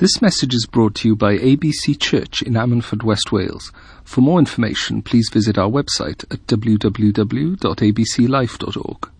This 0.00 0.20
message 0.22 0.54
is 0.54 0.64
brought 0.64 0.94
to 0.94 1.08
you 1.08 1.14
by 1.14 1.36
ABC 1.36 2.00
Church 2.00 2.40
in 2.40 2.54
Ammanford, 2.54 3.02
West 3.02 3.32
Wales. 3.32 3.70
For 4.02 4.22
more 4.22 4.38
information, 4.38 5.02
please 5.02 5.28
visit 5.30 5.58
our 5.58 5.68
website 5.68 6.24
at 6.32 6.46
www.abclife.org. 6.46 9.10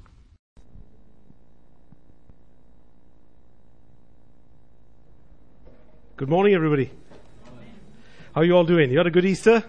Good 6.17 6.29
morning, 6.31 6.55
everybody. 6.55 6.91
How 8.35 8.41
are 8.41 8.45
you 8.45 8.57
all 8.57 8.65
doing? 8.65 8.91
You 8.91 8.97
had 8.97 9.07
a 9.07 9.11
good 9.11 9.27
Easter? 9.27 9.63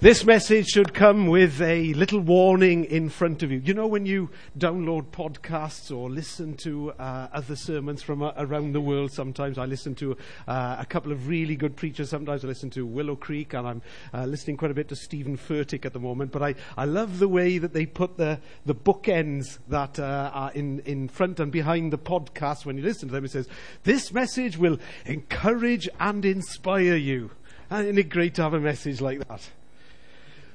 This 0.00 0.24
message 0.24 0.68
should 0.68 0.94
come 0.94 1.26
with 1.26 1.60
a 1.60 1.92
little 1.94 2.20
warning 2.20 2.84
in 2.84 3.08
front 3.08 3.42
of 3.42 3.50
you. 3.50 3.58
You 3.58 3.74
know, 3.74 3.88
when 3.88 4.06
you 4.06 4.30
download 4.56 5.06
podcasts 5.06 5.90
or 5.90 6.08
listen 6.08 6.54
to 6.58 6.92
uh, 6.92 7.26
other 7.32 7.56
sermons 7.56 8.00
from 8.04 8.22
uh, 8.22 8.30
around 8.36 8.74
the 8.74 8.80
world, 8.80 9.10
sometimes 9.10 9.58
I 9.58 9.64
listen 9.64 9.96
to 9.96 10.16
uh, 10.46 10.76
a 10.78 10.86
couple 10.86 11.10
of 11.10 11.26
really 11.26 11.56
good 11.56 11.74
preachers. 11.74 12.10
Sometimes 12.10 12.44
I 12.44 12.46
listen 12.46 12.70
to 12.70 12.86
Willow 12.86 13.16
Creek, 13.16 13.54
and 13.54 13.66
I'm 13.66 13.82
uh, 14.14 14.24
listening 14.24 14.56
quite 14.56 14.70
a 14.70 14.74
bit 14.74 14.86
to 14.90 14.94
Steven 14.94 15.36
Furtick 15.36 15.84
at 15.84 15.94
the 15.94 15.98
moment. 15.98 16.30
But 16.30 16.44
I, 16.44 16.54
I 16.76 16.84
love 16.84 17.18
the 17.18 17.26
way 17.26 17.58
that 17.58 17.72
they 17.72 17.84
put 17.84 18.18
the, 18.18 18.38
the 18.66 18.76
bookends 18.76 19.58
that 19.66 19.98
uh, 19.98 20.30
are 20.32 20.52
in, 20.52 20.78
in 20.86 21.08
front 21.08 21.40
and 21.40 21.50
behind 21.50 21.92
the 21.92 21.98
podcast 21.98 22.64
when 22.64 22.78
you 22.78 22.84
listen 22.84 23.08
to 23.08 23.14
them. 23.14 23.24
It 23.24 23.32
says, 23.32 23.48
This 23.82 24.12
message 24.12 24.58
will 24.58 24.78
encourage 25.06 25.88
and 25.98 26.24
inspire 26.24 26.94
you. 26.94 27.32
And 27.68 27.86
isn't 27.86 27.98
it 27.98 28.10
great 28.10 28.36
to 28.36 28.42
have 28.44 28.54
a 28.54 28.60
message 28.60 29.00
like 29.00 29.26
that? 29.26 29.50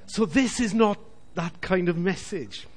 So, 0.06 0.26
this 0.26 0.60
is 0.60 0.74
not 0.74 0.98
that 1.36 1.62
kind 1.62 1.90
of 1.90 1.98
message. 1.98 2.68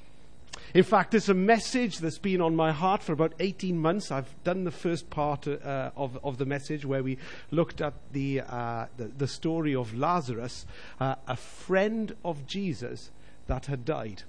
In 0.73 0.83
fact, 0.83 1.13
it's 1.13 1.29
a 1.29 1.33
message 1.33 1.99
that's 1.99 2.17
been 2.17 2.41
on 2.41 2.55
my 2.55 2.71
heart 2.71 3.01
for 3.01 3.13
about 3.13 3.33
18 3.39 3.77
months. 3.77 4.11
I've 4.11 4.33
done 4.43 4.63
the 4.63 4.71
first 4.71 5.09
part 5.09 5.47
uh, 5.47 5.91
of, 5.95 6.19
of 6.23 6.37
the 6.37 6.45
message 6.45 6.85
where 6.85 7.01
we 7.01 7.17
looked 7.51 7.79
at 7.79 7.93
the, 8.11 8.41
uh, 8.41 8.87
the, 8.97 9.05
the, 9.05 9.27
story 9.27 9.73
of 9.73 9.97
Lazarus, 9.97 10.65
uh, 10.99 11.15
a 11.27 11.37
friend 11.37 12.15
of 12.25 12.45
Jesus 12.45 13.11
that 13.47 13.67
had 13.67 13.85
died. 13.85 14.23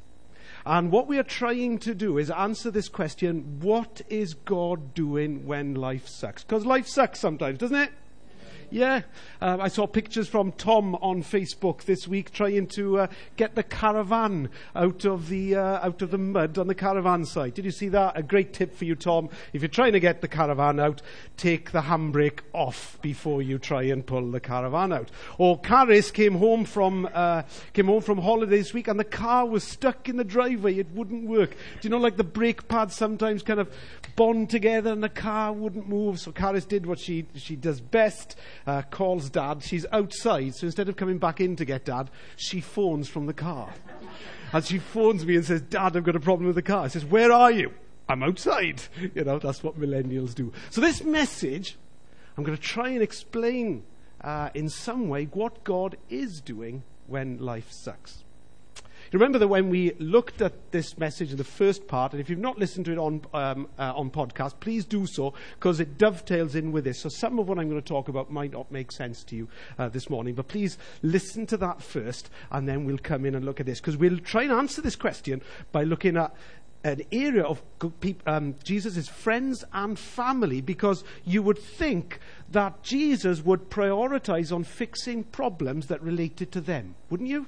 And 0.65 0.93
what 0.93 1.09
we 1.09 1.19
are 1.19 1.25
trying 1.25 1.79
to 1.81 1.95
do 1.95 2.19
is 2.19 2.31
answer 2.31 2.71
this 2.71 2.89
question 2.89 3.59
what 3.61 4.01
is 4.09 4.35
God 4.35 4.95
doing 4.95 5.45
when 5.45 5.75
life 5.75 6.07
sucks? 6.07 6.45
Because 6.45 6.65
life 6.65 6.87
sucks 6.87 7.21
sometimes, 7.21 7.59
doesn't 7.59 7.77
it? 7.77 7.91
Yeah, 8.71 9.03
um, 9.41 9.63
I 9.63 9.69
saw 9.69 9.87
pictures 9.87 10.29
from 10.29 10.53
Tom 10.53 10.95
on 10.97 11.23
Facebook 11.23 11.85
this 11.85 12.07
week 12.07 12.33
trying 12.33 12.67
to 12.69 12.99
uh, 12.99 13.07
get 13.37 13.55
the 13.55 13.63
caravan 13.63 14.51
out 14.77 15.07
of 15.07 15.31
the 15.31 15.57
uh, 15.57 15.87
out 15.87 16.03
of 16.03 16.11
the 16.11 16.19
mud 16.19 16.59
on 16.59 16.67
the 16.67 16.75
caravan 16.75 17.25
site. 17.25 17.55
Did 17.55 17.65
you 17.65 17.71
see 17.71 17.89
that? 17.89 18.19
A 18.19 18.23
great 18.23 18.53
tip 18.53 18.75
for 18.75 18.85
you, 18.85 18.95
Tom. 18.95 19.31
If 19.55 19.63
you're 19.63 19.71
trying 19.71 19.93
to 19.93 20.01
get 20.01 20.21
the 20.21 20.29
caravan 20.29 20.79
out, 20.81 21.01
take 21.39 21.73
the 21.73 21.81
handbrake 21.81 22.41
off 22.53 22.99
before 23.01 23.41
you 23.41 23.59
try 23.59 23.85
and 23.85 24.05
pull 24.05 24.31
the 24.31 24.41
caravan 24.41 24.93
out. 24.93 25.11
Or 25.39 25.59
Caris 25.59 26.11
came 26.11 26.35
home 26.35 26.67
from 26.67 27.09
uh, 27.15 27.45
came 27.73 27.87
home 27.87 28.03
from 28.03 28.19
holiday 28.19 28.59
this 28.59 28.75
week, 28.75 28.89
and 28.89 29.01
the 29.01 29.05
car 29.05 29.47
was 29.47 29.65
stuck 29.65 30.11
in 30.11 30.19
the 30.19 30.25
driveway. 30.25 30.75
It 30.75 30.91
wouldn't 30.93 31.27
work. 31.27 31.53
Do 31.53 31.89
you 31.89 31.91
know, 31.91 31.97
like 31.97 32.19
the 32.19 32.25
brake 32.25 32.69
pads 32.69 32.95
sometimes 32.95 33.43
kind 33.43 33.61
of 33.61 33.73
bond 34.15 34.51
together, 34.51 34.93
and 34.93 35.03
the 35.03 35.09
car 35.09 35.55
wouldn't 35.55 35.89
move. 35.89 36.21
So 36.21 36.33
Caris 36.33 36.67
did 36.67 36.85
what 36.85 36.99
she 36.99 37.25
she 37.35 37.57
does 37.57 37.81
best 37.81 38.37
uh, 38.69 38.83
calls 38.83 39.31
dad. 39.31 39.63
She's 39.63 39.87
outside, 39.93 40.55
so 40.55 40.67
instead 40.67 40.91
of 40.91 40.97
coming 40.97 41.17
back 41.17 41.41
in 41.41 41.57
to 41.57 41.65
get 41.65 41.87
dad, 41.87 42.11
she 42.37 42.61
phones 42.61 43.09
from 43.09 43.25
the 43.25 43.33
car. 43.33 43.73
and 44.53 44.63
she 44.63 44.79
phones 44.79 45.25
me 45.25 45.37
and 45.37 45.45
says, 45.45 45.63
Dad, 45.63 45.97
I've 45.97 46.05
got 46.05 46.15
a 46.15 46.21
problem 46.21 46.47
with 46.47 46.57
the 46.57 46.63
car. 46.63 46.85
I 46.85 46.89
says, 46.89 47.05
Where 47.05 47.33
are 47.33 47.51
you? 47.51 47.73
I'm 48.11 48.23
outside. 48.23 48.83
You 49.15 49.25
know, 49.25 49.39
that's 49.39 49.63
what 49.63 49.81
millennials 49.81 50.35
do. 50.35 50.53
So 50.69 50.83
this 50.83 51.03
message, 51.03 51.79
I'm 52.37 52.45
going 52.45 52.57
to 52.57 52.63
try 52.63 52.91
and 52.91 53.03
explain 53.03 53.85
uh, 54.21 54.51
in 54.53 54.69
some 54.69 55.09
way 55.09 55.25
what 55.25 55.65
God 55.65 55.97
is 56.11 56.43
doing 56.43 56.83
when 57.07 57.39
life 57.39 57.71
sucks. 57.71 58.23
You 59.11 59.19
remember 59.19 59.39
that 59.39 59.49
when 59.49 59.71
we 59.71 59.93
looked 59.95 60.43
at 60.43 60.71
this 60.71 60.99
message 60.99 61.31
in 61.31 61.39
the 61.39 61.45
first 61.45 61.87
part, 61.89 62.13
and 62.13 62.21
if 62.21 62.29
you've 62.29 62.39
not 62.39 62.59
listened 62.59 62.85
to 62.87 62.93
it 62.93 62.99
on, 62.99 63.23
um, 63.33 63.69
uh, 63.79 63.95
on 63.97 64.11
podcast, 64.11 64.61
please 64.61 64.85
do 64.85 65.07
so 65.07 65.33
because 65.59 65.81
it 65.81 65.97
dovetails 65.97 66.55
in 66.55 66.73
with 66.73 66.85
this. 66.85 67.01
So 67.01 67.09
some 67.09 67.39
of 67.39 67.49
what 67.49 67.59
I'm 67.59 67.71
going 67.71 67.81
to 67.81 67.89
talk 67.89 68.09
about 68.09 68.31
might 68.31 68.53
not 68.53 68.71
make 68.71 68.93
sense 68.93 69.25
to 69.25 69.37
you 69.37 69.49
uh, 69.79 69.89
this 69.89 70.11
morning, 70.11 70.35
but 70.35 70.49
please 70.49 70.77
listen 71.03 71.47
to 71.47 71.57
that 71.57 71.81
first, 71.81 72.29
and 72.51 72.69
then 72.69 72.85
we'll 72.85 72.99
come 72.99 73.25
in 73.25 73.35
and 73.35 73.47
look 73.47 73.61
at 73.61 73.67
this 73.67 73.81
because 73.81 73.97
we'll 73.97 74.19
try 74.19 74.43
and 74.43 74.53
answer 74.53 74.83
this 74.83 74.97
question 74.97 75.41
by 75.73 75.85
looking 75.85 76.19
at 76.19 76.35
an 76.85 77.03
area 77.11 77.45
of 77.45 77.63
um, 78.27 78.57
Jesus' 78.63 79.09
friends 79.09 79.65
and 79.73 79.99
family 79.99 80.61
because 80.61 81.03
you 81.25 81.43
would 81.43 81.59
think 81.59 82.21
that 82.51 82.83
Jesus 82.83 83.43
would 83.43 83.71
prioritize 83.71 84.55
on 84.55 84.65
fixing 84.65 85.25
problems 85.25 85.87
that 85.87 86.03
related 86.03 86.53
to 86.53 86.61
them, 86.61 86.95
wouldn't 87.09 87.29
you? 87.29 87.47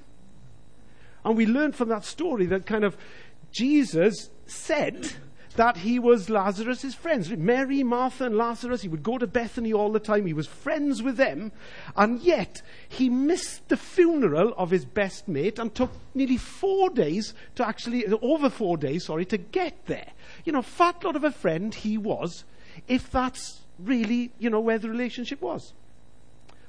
And 1.25 1.37
we 1.37 1.47
learn 1.47 1.73
from 1.73 1.89
that 1.89 2.05
story 2.05 2.47
that 2.47 2.67
kind 2.67 2.85
of 2.85 2.97
Jesus 3.53 4.31
said 4.47 5.13
that 5.57 5.79
he 5.79 5.99
was 5.99 6.31
Lazarus' 6.31 6.95
friends. 6.95 7.29
Mary, 7.31 7.83
Martha, 7.83 8.25
and 8.25 8.37
Lazarus, 8.37 8.83
he 8.83 8.89
would 8.89 9.03
go 9.03 9.19
to 9.19 9.27
Bethany 9.27 9.73
all 9.73 9.91
the 9.91 10.01
time. 10.01 10.27
He 10.27 10.33
was 10.33 10.47
friends 10.47 11.03
with 11.03 11.17
them. 11.17 11.53
And 11.97 12.21
yet, 12.21 12.63
he 12.89 13.09
missed 13.11 13.69
the 13.69 13.77
funeral 13.77 14.55
of 14.57 14.71
his 14.71 14.85
best 14.85 15.27
mate 15.27 15.59
and 15.59 15.75
took 15.75 15.91
nearly 16.15 16.37
four 16.37 16.89
days 16.89 17.35
to 17.57 17.67
actually, 17.67 18.07
over 18.07 18.49
four 18.49 18.77
days, 18.77 19.07
sorry, 19.07 19.25
to 19.27 19.39
get 19.39 19.87
there. 19.87 20.13
You 20.45 20.53
know, 20.53 20.63
fat 20.63 21.03
lot 21.05 21.17
of 21.17 21.25
a 21.25 21.33
friend 21.33 21.75
he 21.75 21.99
was, 21.99 22.45
if 22.87 23.11
that's 23.11 23.61
really, 23.79 24.33
you 24.39 24.51
know, 24.51 24.61
where 24.61 24.79
the 24.79 24.89
relationship 24.89 25.43
was. 25.43 25.73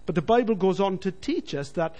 But 0.05 0.15
the 0.15 0.21
Bible 0.21 0.55
goes 0.55 0.79
on 0.79 0.97
to 0.99 1.11
teach 1.11 1.53
us 1.53 1.69
that 1.71 1.95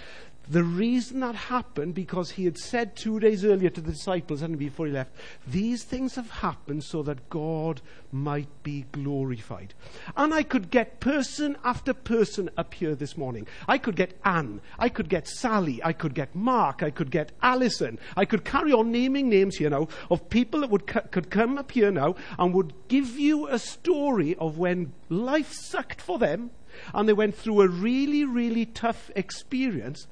the 0.48 0.64
reason 0.64 1.20
that 1.20 1.34
happened, 1.34 1.94
because 1.94 2.32
he 2.32 2.44
had 2.44 2.58
said 2.58 2.96
two 2.96 3.20
days 3.20 3.44
earlier 3.44 3.70
to 3.70 3.80
the 3.80 3.92
disciples 3.92 4.42
and 4.42 4.58
before 4.58 4.86
he 4.86 4.92
left, 4.92 5.12
these 5.46 5.84
things 5.84 6.16
have 6.16 6.30
happened 6.30 6.84
so 6.84 7.02
that 7.04 7.30
God 7.30 7.80
might 8.10 8.48
be 8.62 8.84
glorified. 8.92 9.72
And 10.16 10.34
I 10.34 10.42
could 10.42 10.70
get 10.70 11.00
person 11.00 11.56
after 11.64 11.94
person 11.94 12.50
up 12.56 12.74
here 12.74 12.94
this 12.94 13.16
morning. 13.16 13.46
I 13.68 13.78
could 13.78 13.94
get 13.94 14.18
Anne. 14.24 14.60
I 14.78 14.88
could 14.88 15.08
get 15.08 15.28
Sally. 15.28 15.80
I 15.84 15.92
could 15.92 16.14
get 16.14 16.34
Mark. 16.34 16.82
I 16.82 16.90
could 16.90 17.10
get 17.10 17.32
Alison. 17.40 17.98
I 18.16 18.24
could 18.24 18.44
carry 18.44 18.72
on 18.72 18.90
naming 18.90 19.28
names 19.28 19.56
here 19.56 19.70
now 19.70 19.88
of 20.10 20.28
people 20.28 20.60
that 20.60 20.70
would 20.70 20.86
could 20.86 21.30
come 21.30 21.56
up 21.56 21.70
here 21.70 21.90
now 21.90 22.16
and 22.38 22.52
would 22.52 22.74
give 22.88 23.18
you 23.18 23.46
a 23.46 23.58
story 23.58 24.34
of 24.36 24.58
when 24.58 24.92
life 25.08 25.52
sucked 25.52 26.00
for 26.00 26.18
them 26.18 26.50
and 26.92 27.08
they 27.08 27.12
went 27.12 27.36
through 27.36 27.62
a 27.62 27.68
really, 27.68 28.24
really 28.24 28.66
tough 28.66 29.10
experience 29.14 30.06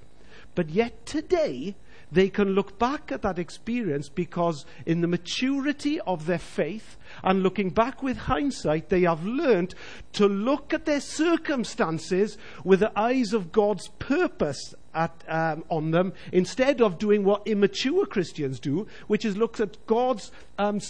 but 0.55 0.71
yet 0.71 1.06
today, 1.06 1.75
they 2.12 2.28
can 2.28 2.50
look 2.50 2.78
back 2.78 3.12
at 3.12 3.22
that 3.22 3.38
experience 3.38 4.09
because, 4.09 4.65
in 4.84 5.00
the 5.00 5.06
maturity 5.06 6.00
of 6.00 6.27
their 6.27 6.38
faith 6.38 6.97
and 7.22 7.43
looking 7.43 7.71
back 7.71 8.03
with 8.03 8.16
hindsight, 8.16 8.89
they 8.89 9.03
have 9.03 9.25
learned 9.25 9.75
to 10.15 10.27
look 10.27 10.75
at 10.75 10.87
their 10.87 11.00
circumstances 11.00 12.37
with 12.65 12.81
the 12.81 12.99
eyes 12.99 13.33
of 13.33 13.53
God's 13.53 13.89
purpose 13.99 14.75
at, 14.93 15.22
um, 15.28 15.65
on 15.69 15.93
them 15.93 16.12
instead 16.33 16.81
of 16.81 16.99
doing 16.99 17.22
what 17.22 17.47
immature 17.47 18.06
Christians 18.06 18.59
do, 18.59 18.89
which 19.06 19.25
is 19.25 19.37
look 19.37 19.60
at 19.60 19.77
God's, 19.87 20.33
um, 20.59 20.81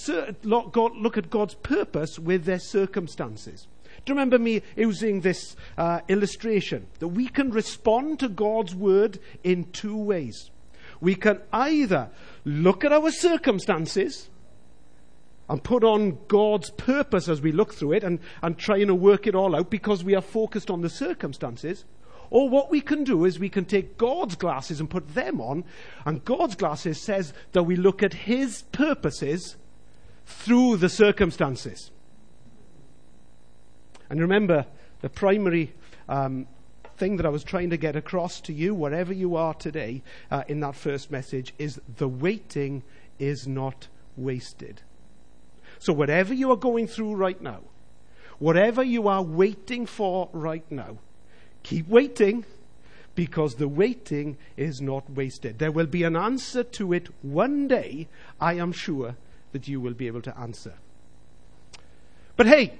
look 0.42 1.18
at 1.18 1.28
God's 1.28 1.54
purpose 1.54 2.18
with 2.18 2.44
their 2.44 2.58
circumstances. 2.58 3.66
Do 4.04 4.12
you 4.12 4.14
remember 4.14 4.38
me 4.38 4.62
using 4.76 5.20
this 5.20 5.56
uh, 5.76 6.00
illustration? 6.08 6.86
That 6.98 7.08
we 7.08 7.28
can 7.28 7.50
respond 7.50 8.20
to 8.20 8.28
God's 8.28 8.74
word 8.74 9.18
in 9.44 9.64
two 9.72 9.96
ways. 9.96 10.50
We 11.00 11.14
can 11.14 11.40
either 11.52 12.10
look 12.44 12.84
at 12.84 12.92
our 12.92 13.10
circumstances 13.10 14.28
and 15.48 15.62
put 15.62 15.82
on 15.82 16.18
God's 16.28 16.70
purpose 16.70 17.28
as 17.28 17.42
we 17.42 17.52
look 17.52 17.74
through 17.74 17.92
it 17.92 18.04
and, 18.04 18.20
and 18.42 18.56
try 18.56 18.78
and 18.78 19.00
work 19.00 19.26
it 19.26 19.34
all 19.34 19.56
out 19.56 19.68
because 19.68 20.04
we 20.04 20.14
are 20.14 20.20
focused 20.20 20.70
on 20.70 20.80
the 20.80 20.88
circumstances. 20.88 21.84
Or 22.30 22.48
what 22.48 22.70
we 22.70 22.80
can 22.80 23.02
do 23.02 23.24
is 23.24 23.40
we 23.40 23.48
can 23.48 23.64
take 23.64 23.98
God's 23.98 24.36
glasses 24.36 24.78
and 24.78 24.88
put 24.88 25.14
them 25.14 25.40
on, 25.40 25.64
and 26.06 26.24
God's 26.24 26.54
glasses 26.54 27.00
says 27.00 27.32
that 27.52 27.64
we 27.64 27.74
look 27.74 28.02
at 28.02 28.14
His 28.14 28.62
purposes 28.70 29.56
through 30.24 30.76
the 30.76 30.88
circumstances. 30.88 31.90
And 34.10 34.20
remember, 34.20 34.66
the 35.00 35.08
primary 35.08 35.72
um, 36.08 36.46
thing 36.96 37.16
that 37.16 37.24
I 37.24 37.30
was 37.30 37.44
trying 37.44 37.70
to 37.70 37.76
get 37.76 37.96
across 37.96 38.40
to 38.42 38.52
you, 38.52 38.74
wherever 38.74 39.12
you 39.12 39.36
are 39.36 39.54
today, 39.54 40.02
uh, 40.30 40.42
in 40.48 40.60
that 40.60 40.74
first 40.76 41.10
message, 41.10 41.54
is 41.58 41.80
the 41.96 42.08
waiting 42.08 42.82
is 43.18 43.46
not 43.46 43.88
wasted. 44.16 44.82
So, 45.78 45.92
whatever 45.92 46.34
you 46.34 46.50
are 46.50 46.56
going 46.56 46.88
through 46.88 47.14
right 47.14 47.40
now, 47.40 47.60
whatever 48.38 48.82
you 48.82 49.08
are 49.08 49.22
waiting 49.22 49.86
for 49.86 50.28
right 50.32 50.68
now, 50.70 50.98
keep 51.62 51.88
waiting 51.88 52.44
because 53.14 53.54
the 53.54 53.68
waiting 53.68 54.36
is 54.56 54.80
not 54.80 55.08
wasted. 55.10 55.58
There 55.58 55.72
will 55.72 55.86
be 55.86 56.02
an 56.02 56.16
answer 56.16 56.62
to 56.64 56.92
it 56.92 57.08
one 57.22 57.68
day, 57.68 58.08
I 58.40 58.54
am 58.54 58.72
sure 58.72 59.16
that 59.52 59.68
you 59.68 59.80
will 59.80 59.94
be 59.94 60.06
able 60.06 60.22
to 60.22 60.38
answer. 60.38 60.74
But 62.36 62.46
hey, 62.46 62.78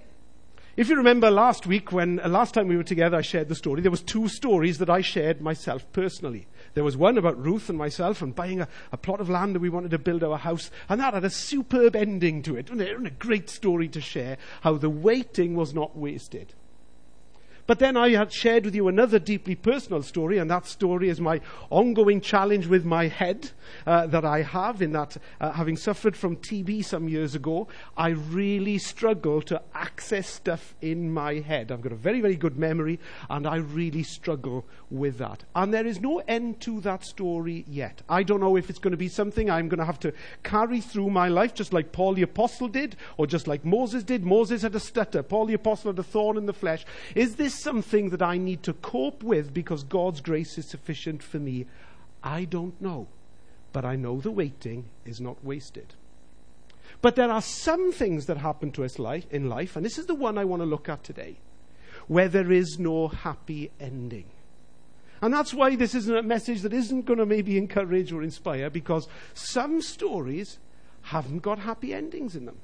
If 0.81 0.89
you 0.89 0.97
remember 0.97 1.31
last 1.31 1.67
week, 1.67 1.93
when 1.93 2.21
uh, 2.21 2.29
last 2.31 2.55
time 2.55 2.67
we 2.67 2.75
were 2.79 2.83
together, 2.83 3.19
I 3.19 3.21
shared 3.21 3.51
the 3.51 3.55
story. 3.55 3.83
There 3.83 3.91
was 3.91 4.01
two 4.01 4.29
stories 4.29 4.79
that 4.79 4.89
I 4.89 5.03
shared 5.03 5.43
myself 5.43 5.85
personally. 5.93 6.47
There 6.73 6.83
was 6.83 6.97
one 6.97 7.19
about 7.19 7.39
Ruth 7.39 7.69
and 7.69 7.77
myself 7.77 8.23
and 8.23 8.35
buying 8.35 8.63
a, 8.63 8.69
a 8.91 8.97
plot 8.97 9.21
of 9.21 9.29
land 9.29 9.55
that 9.55 9.61
we 9.61 9.69
wanted 9.69 9.91
to 9.91 9.99
build 9.99 10.25
our 10.25 10.39
house, 10.39 10.71
and 10.89 10.99
that 10.99 11.13
had 11.13 11.23
a 11.23 11.29
superb 11.29 11.95
ending 11.95 12.41
to 12.45 12.57
it. 12.57 12.71
And 12.71 12.81
a 12.81 13.11
great 13.11 13.51
story 13.51 13.89
to 13.89 14.01
share 14.01 14.39
how 14.63 14.79
the 14.79 14.89
waiting 14.89 15.55
was 15.55 15.75
not 15.75 15.99
wasted. 15.99 16.55
But 17.71 17.79
then 17.79 17.97
I 17.97 18.11
had 18.11 18.33
shared 18.33 18.65
with 18.65 18.75
you 18.75 18.89
another 18.89 19.21
deeply 19.21 19.55
personal 19.55 20.03
story, 20.03 20.39
and 20.39 20.51
that 20.51 20.67
story 20.67 21.09
is 21.09 21.21
my 21.21 21.41
ongoing 21.71 22.21
challenge 22.21 22.67
with 22.67 22.85
my 22.85 23.07
head 23.07 23.53
uh, 23.87 24.09
that 24.09 24.25
I 24.25 24.43
have, 24.43 24.83
in 24.83 24.91
that 24.91 25.17
uh, 25.41 25.53
having 25.53 25.77
suffered 25.77 26.17
from 26.17 26.39
TB 26.39 26.85
some 26.85 27.09
years 27.09 27.37
ago, 27.37 27.69
I 27.97 28.09
really 28.09 28.79
struggle 28.79 29.41
to 29.43 29.63
access 29.73 30.29
stuff 30.29 30.75
in 30.83 31.13
my 31.13 31.35
head. 31.35 31.71
I've 31.71 31.81
got 31.81 31.93
a 31.93 31.95
very, 31.95 32.21
very 32.21 32.35
good 32.35 32.59
memory, 32.59 32.99
and 33.29 33.47
I 33.47 33.59
really 33.59 34.03
struggle 34.03 34.67
with 34.91 35.19
that. 35.19 35.45
And 35.55 35.73
there 35.73 35.87
is 35.87 36.01
no 36.01 36.19
end 36.27 36.61
to 36.63 36.81
that 36.81 37.05
story 37.05 37.65
yet. 37.69 38.03
I 38.09 38.25
don't 38.25 38.41
know 38.41 38.57
if 38.57 38.69
it's 38.69 38.81
going 38.81 38.91
to 38.91 38.97
be 38.97 39.07
something 39.07 39.49
I'm 39.49 39.69
going 39.69 39.79
to 39.79 39.85
have 39.85 40.01
to 40.01 40.13
carry 40.43 40.81
through 40.81 41.11
my 41.11 41.29
life, 41.29 41.55
just 41.55 41.73
like 41.73 41.93
Paul 41.93 42.15
the 42.15 42.23
Apostle 42.23 42.67
did, 42.67 42.97
or 43.17 43.29
just 43.29 43.47
like 43.47 43.65
Moses 43.65 44.03
did. 44.03 44.25
Moses 44.25 44.63
had 44.63 44.75
a 44.75 44.81
stutter, 44.81 45.23
Paul 45.23 45.47
the 45.47 45.55
Apostle 45.55 45.93
had 45.93 45.99
a 46.01 46.03
thorn 46.03 46.37
in 46.37 46.47
the 46.47 46.53
flesh. 46.53 46.85
Is 47.15 47.37
this 47.37 47.60
something 47.63 48.11
that 48.11 48.23
I 48.23 48.39
need 48.39 48.63
to 48.65 48.73
cope 48.73 49.23
with 49.23 49.53
because 49.55 49.83
God's 49.83 50.21
grace 50.21 50.59
is 50.59 50.67
sufficient 50.67 51.23
for 51.23 51.39
me? 51.39 51.67
I 52.23 52.45
don't 52.45 52.81
know. 52.81 53.09
But 53.73 53.85
I 53.85 53.97
know 53.97 54.21
the 54.21 54.31
waiting 54.31 54.87
is 55.05 55.21
not 55.21 55.45
wasted. 55.45 55.95
But 57.03 57.17
there 57.17 57.31
are 57.31 57.43
some 57.43 57.93
things 57.93 58.27
that 58.27 58.39
happen 58.39 58.73
to 58.73 58.85
us 58.85 58.99
in 59.31 59.49
life, 59.49 59.77
and 59.77 59.85
this 59.85 59.99
is 59.99 60.07
the 60.07 60.15
one 60.15 60.37
I 60.37 60.45
want 60.45 60.61
to 60.61 60.67
look 60.67 60.89
at 60.89 61.05
today, 61.05 61.37
where 62.09 62.29
there 62.29 62.51
is 62.51 62.79
no 62.79 63.09
happy 63.09 63.71
ending. 63.79 64.27
And 65.23 65.33
that's 65.33 65.55
why 65.55 65.77
this 65.77 65.95
isn't 65.95 66.17
a 66.17 66.23
message 66.23 66.63
that 66.63 66.73
isn't 66.73 67.07
going 67.07 67.19
to 67.19 67.27
maybe 67.27 67.57
encourage 67.57 68.13
or 68.13 68.23
inspire, 68.23 68.71
because 68.71 69.07
some 69.35 69.81
stories 69.81 70.59
haven't 71.03 71.41
got 71.41 71.61
happy 71.61 71.95
endings 71.95 72.35
in 72.35 72.45
them 72.45 72.59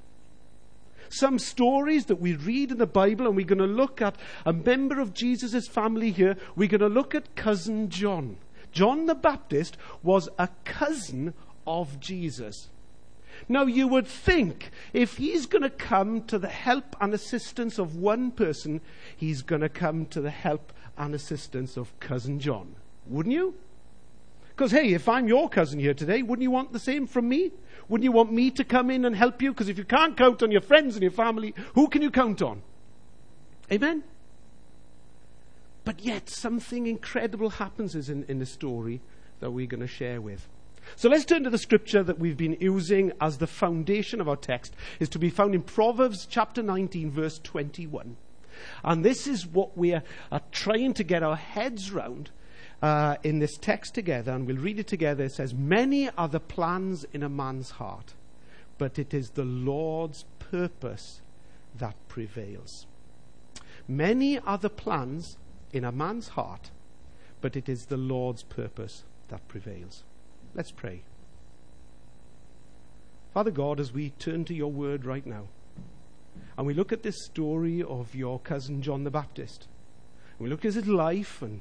some 1.08 1.38
stories 1.38 2.06
that 2.06 2.20
we 2.20 2.35
read 2.35 2.73
in 2.73 2.79
the 2.79 2.87
Bible, 2.87 3.26
and 3.26 3.37
we're 3.37 3.47
going 3.47 3.58
to 3.58 3.67
look 3.67 4.00
at 4.03 4.17
a 4.44 4.53
member 4.53 5.00
of 5.00 5.14
Jesus' 5.14 5.69
family 5.69 6.11
here. 6.11 6.37
We're 6.55 6.69
going 6.69 6.81
to 6.81 6.88
look 6.88 7.14
at 7.14 7.37
cousin 7.37 7.88
John. 7.88 8.38
John 8.73 9.06
the 9.06 9.14
Baptist 9.14 9.76
was 10.03 10.29
a 10.38 10.49
cousin 10.64 11.35
of 11.67 11.99
Jesus. 12.00 12.69
Now, 13.49 13.64
you 13.64 13.87
would 13.88 14.06
think 14.06 14.70
if 14.93 15.19
he's 15.19 15.47
going 15.47 15.62
to 15.62 15.70
come 15.70 16.23
to 16.25 16.38
the 16.38 16.49
help 16.49 16.97
and 17.00 17.12
assistance 17.12 17.79
of 17.79 17.97
one 17.97 18.31
person, 18.31 18.81
he's 19.14 19.43
going 19.43 19.61
to 19.61 19.69
come 19.69 20.06
to 20.06 20.20
the 20.20 20.31
help 20.31 20.73
and 20.97 21.14
assistance 21.14 21.76
of 21.76 21.99
cousin 22.00 22.41
John. 22.41 22.76
Wouldn't 23.06 23.35
you? 23.35 23.55
Because, 24.49 24.73
hey, 24.73 24.94
if 24.94 25.09
I'm 25.09 25.29
your 25.29 25.50
cousin 25.50 25.79
here 25.79 25.93
today, 25.93 26.23
wouldn't 26.23 26.43
you 26.43 26.50
want 26.50 26.73
the 26.73 26.79
same 26.79 27.06
from 27.06 27.29
me? 27.29 27.52
Wouldn't 27.88 28.05
you 28.05 28.12
want 28.12 28.33
me 28.33 28.50
to 28.50 28.65
come 28.65 28.91
in 28.91 29.05
and 29.05 29.15
help 29.15 29.41
you? 29.41 29.53
Because 29.53 29.69
if 29.69 29.79
you 29.79 29.85
can't 29.85 30.17
count 30.17 30.43
on 30.43 30.50
your 30.50 30.61
friends 30.61 30.97
and 30.97 31.03
your 31.03 31.12
family, 31.12 31.55
who 31.75 31.88
can 31.88 32.03
you 32.03 32.11
count 32.11 32.43
on? 32.43 32.62
Amen? 33.71 34.03
But 35.85 36.00
yet, 36.00 36.29
something 36.29 36.87
incredible 36.87 37.50
happens 37.50 37.94
in, 38.09 38.25
in 38.25 38.41
the 38.41 38.47
story 38.47 39.00
that 39.41 39.53
we're 39.53 39.69
going 39.69 39.81
to 39.81 39.87
share 39.87 40.21
with. 40.21 40.49
So 40.94 41.09
let's 41.09 41.25
turn 41.25 41.44
to 41.44 41.50
the 41.50 41.59
scripture 41.59 42.03
that 42.03 42.19
we've 42.19 42.37
been 42.37 42.56
using 42.61 43.12
as 43.21 43.38
the 43.38 43.47
foundation 43.47 44.21
of 44.21 44.29
our 44.29 44.37
text. 44.37 44.75
is 45.00 45.09
to 45.11 45.19
be 45.19 45.31
found 45.31 45.55
in 45.55 45.62
Proverbs 45.62 46.27
chapter 46.29 46.62
19, 46.62 47.11
verse 47.11 47.38
21. 47.41 48.17
And 48.85 49.05
this 49.05 49.27
is 49.27 49.47
what 49.47 49.77
we 49.77 49.93
are, 49.93 50.03
are 50.33 50.41
uh, 50.41 50.44
trying 50.50 50.94
to 50.94 51.05
get 51.05 51.23
our 51.23 51.37
heads 51.37 51.91
round 51.93 52.31
uh, 52.82 53.17
in 53.23 53.38
this 53.38 53.56
text 53.56 53.94
together, 53.94 54.32
and 54.32 54.46
we'll 54.46 54.56
read 54.56 54.78
it 54.78 54.87
together. 54.87 55.25
It 55.25 55.32
says, 55.32 55.55
Many 55.55 56.11
are 56.11 56.28
the 56.28 56.40
plans 56.40 57.05
in 57.12 57.23
a 57.23 57.28
man's 57.28 57.70
heart, 57.70 58.14
but 58.78 58.99
it 58.99 59.14
is 59.14 59.31
the 59.31 59.44
Lord's 59.44 60.25
purpose 60.38 61.20
that 61.75 61.96
prevails. 62.08 62.87
Many 63.88 64.38
are 64.38 64.58
the 64.58 64.70
plans 64.70 65.37
in 65.73 65.84
a 65.84 65.93
man's 65.93 66.28
heart, 66.28 66.70
but 67.40 67.56
it 67.56 67.69
is 67.69 67.87
the 67.87 67.96
Lord's 67.96 68.43
purpose 68.43 69.05
that 69.28 69.46
prevails. 69.49 70.05
Let's 70.55 70.70
pray. 70.70 71.02
Father 73.32 73.50
God, 73.50 73.78
as 73.81 73.93
we 73.93 74.11
turn 74.11 74.44
to 74.46 74.55
your 74.55 74.73
word 74.73 75.05
right 75.05 75.26
now, 75.26 75.49
and 76.56 76.67
we 76.67 76.75
look 76.75 76.93
at 76.93 77.02
this 77.02 77.25
story 77.25 77.82
of 77.82 78.14
your 78.14 78.40
cousin 78.40 78.82
John 78.82 79.05
the 79.05 79.11
Baptist, 79.11 79.69
we 80.38 80.49
look 80.49 80.64
at 80.64 80.75
his 80.75 80.87
life 80.87 81.43
and 81.43 81.61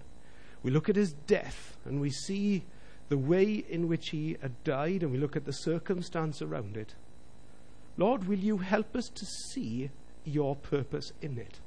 we 0.65 0.71
look 0.71 0.89
at 0.89 0.95
his 0.95 1.13
death 1.13 1.77
and 1.85 2.01
we 2.01 2.09
see 2.09 2.63
the 3.09 3.19
way 3.19 3.63
in 3.69 3.87
which 3.87 4.09
he 4.09 4.35
had 4.41 4.63
died 4.63 5.03
and 5.03 5.11
we 5.11 5.19
look 5.19 5.35
at 5.35 5.45
the 5.45 5.51
circumstance 5.51 6.41
around 6.41 6.75
it. 6.75 6.95
Lord, 7.97 8.27
will 8.27 8.39
you 8.39 8.57
help 8.57 8.95
us 8.95 9.07
to 9.13 9.25
see 9.53 9.91
your 10.23 10.55
purpose 10.55 11.13
in 11.21 11.37
it? 11.37 11.59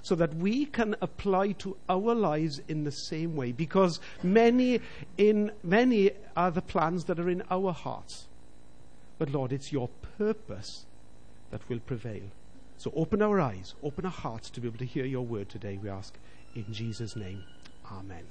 So 0.00 0.14
that 0.14 0.32
we 0.32 0.64
can 0.64 0.96
apply 1.02 1.52
to 1.58 1.76
our 1.90 2.14
lives 2.14 2.62
in 2.68 2.84
the 2.84 2.90
same 2.90 3.36
way. 3.36 3.52
Because 3.52 4.00
many 4.22 4.80
in 5.18 5.52
many 5.62 6.12
are 6.34 6.50
the 6.50 6.62
plans 6.62 7.04
that 7.04 7.20
are 7.20 7.28
in 7.28 7.42
our 7.50 7.74
hearts. 7.74 8.28
But 9.18 9.28
Lord, 9.28 9.52
it's 9.52 9.72
your 9.72 9.90
purpose 10.16 10.86
that 11.50 11.68
will 11.68 11.80
prevail. 11.80 12.30
So 12.78 12.90
open 12.96 13.20
our 13.20 13.38
eyes, 13.38 13.74
open 13.82 14.06
our 14.06 14.10
hearts 14.10 14.48
to 14.48 14.60
be 14.62 14.68
able 14.68 14.78
to 14.78 14.86
hear 14.86 15.04
your 15.04 15.26
word 15.26 15.50
today, 15.50 15.76
we 15.76 15.90
ask 15.90 16.18
in 16.54 16.72
Jesus' 16.72 17.14
name. 17.14 17.44
Amen. 17.90 18.24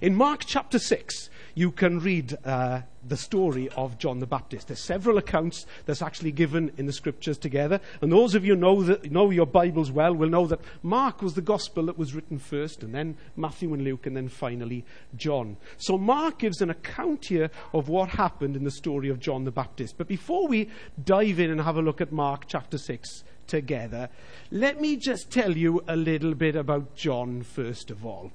In 0.00 0.14
Mark 0.14 0.44
chapter 0.46 0.78
6, 0.78 1.30
you 1.54 1.72
can 1.72 1.98
read 1.98 2.36
uh, 2.44 2.82
the 3.06 3.16
story 3.16 3.68
of 3.70 3.98
John 3.98 4.20
the 4.20 4.26
Baptist. 4.26 4.68
There's 4.68 4.80
several 4.80 5.18
accounts 5.18 5.66
that's 5.84 6.00
actually 6.00 6.30
given 6.30 6.70
in 6.76 6.86
the 6.86 6.92
scriptures 6.92 7.38
together. 7.38 7.80
And 8.00 8.12
those 8.12 8.36
of 8.36 8.44
you 8.44 8.54
know 8.54 8.98
know 9.10 9.30
your 9.30 9.46
Bibles 9.46 9.90
well 9.90 10.14
will 10.14 10.28
know 10.28 10.46
that 10.46 10.60
Mark 10.82 11.22
was 11.22 11.34
the 11.34 11.42
gospel 11.42 11.86
that 11.86 11.98
was 11.98 12.14
written 12.14 12.38
first, 12.38 12.82
and 12.82 12.94
then 12.94 13.16
Matthew 13.36 13.74
and 13.74 13.82
Luke, 13.82 14.06
and 14.06 14.16
then 14.16 14.28
finally 14.28 14.84
John. 15.16 15.56
So 15.76 15.98
Mark 15.98 16.38
gives 16.38 16.62
an 16.62 16.70
account 16.70 17.26
here 17.26 17.50
of 17.72 17.88
what 17.88 18.10
happened 18.10 18.54
in 18.54 18.64
the 18.64 18.70
story 18.70 19.08
of 19.08 19.18
John 19.18 19.44
the 19.44 19.50
Baptist. 19.50 19.98
But 19.98 20.08
before 20.08 20.46
we 20.46 20.68
dive 21.02 21.40
in 21.40 21.50
and 21.50 21.60
have 21.60 21.76
a 21.76 21.82
look 21.82 22.00
at 22.00 22.12
Mark 22.12 22.44
chapter 22.46 22.78
6, 22.78 23.24
together, 23.50 24.08
let 24.50 24.80
me 24.80 24.96
just 24.96 25.30
tell 25.30 25.56
you 25.56 25.82
a 25.86 25.96
little 25.96 26.34
bit 26.34 26.56
about 26.56 26.94
John 26.94 27.42
first 27.42 27.90
of 27.90 28.06
all. 28.06 28.32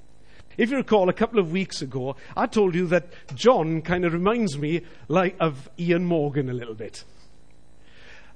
If 0.58 0.70
you 0.70 0.78
recall, 0.78 1.10
a 1.10 1.14
couple 1.14 1.40
of 1.40 1.52
weeks 1.52 1.82
ago, 1.82 2.16
I 2.38 2.46
told 2.46 2.76
you 2.76 2.88
that 2.88 3.08
John 3.34 3.82
kind 3.82 4.06
of 4.06 4.14
reminds 4.14 4.58
me 4.58 4.82
like 5.08 5.36
of 5.40 5.70
Ian 5.80 6.06
Morgan 6.06 6.50
a 6.50 6.54
little 6.54 6.76
bit. 6.76 7.04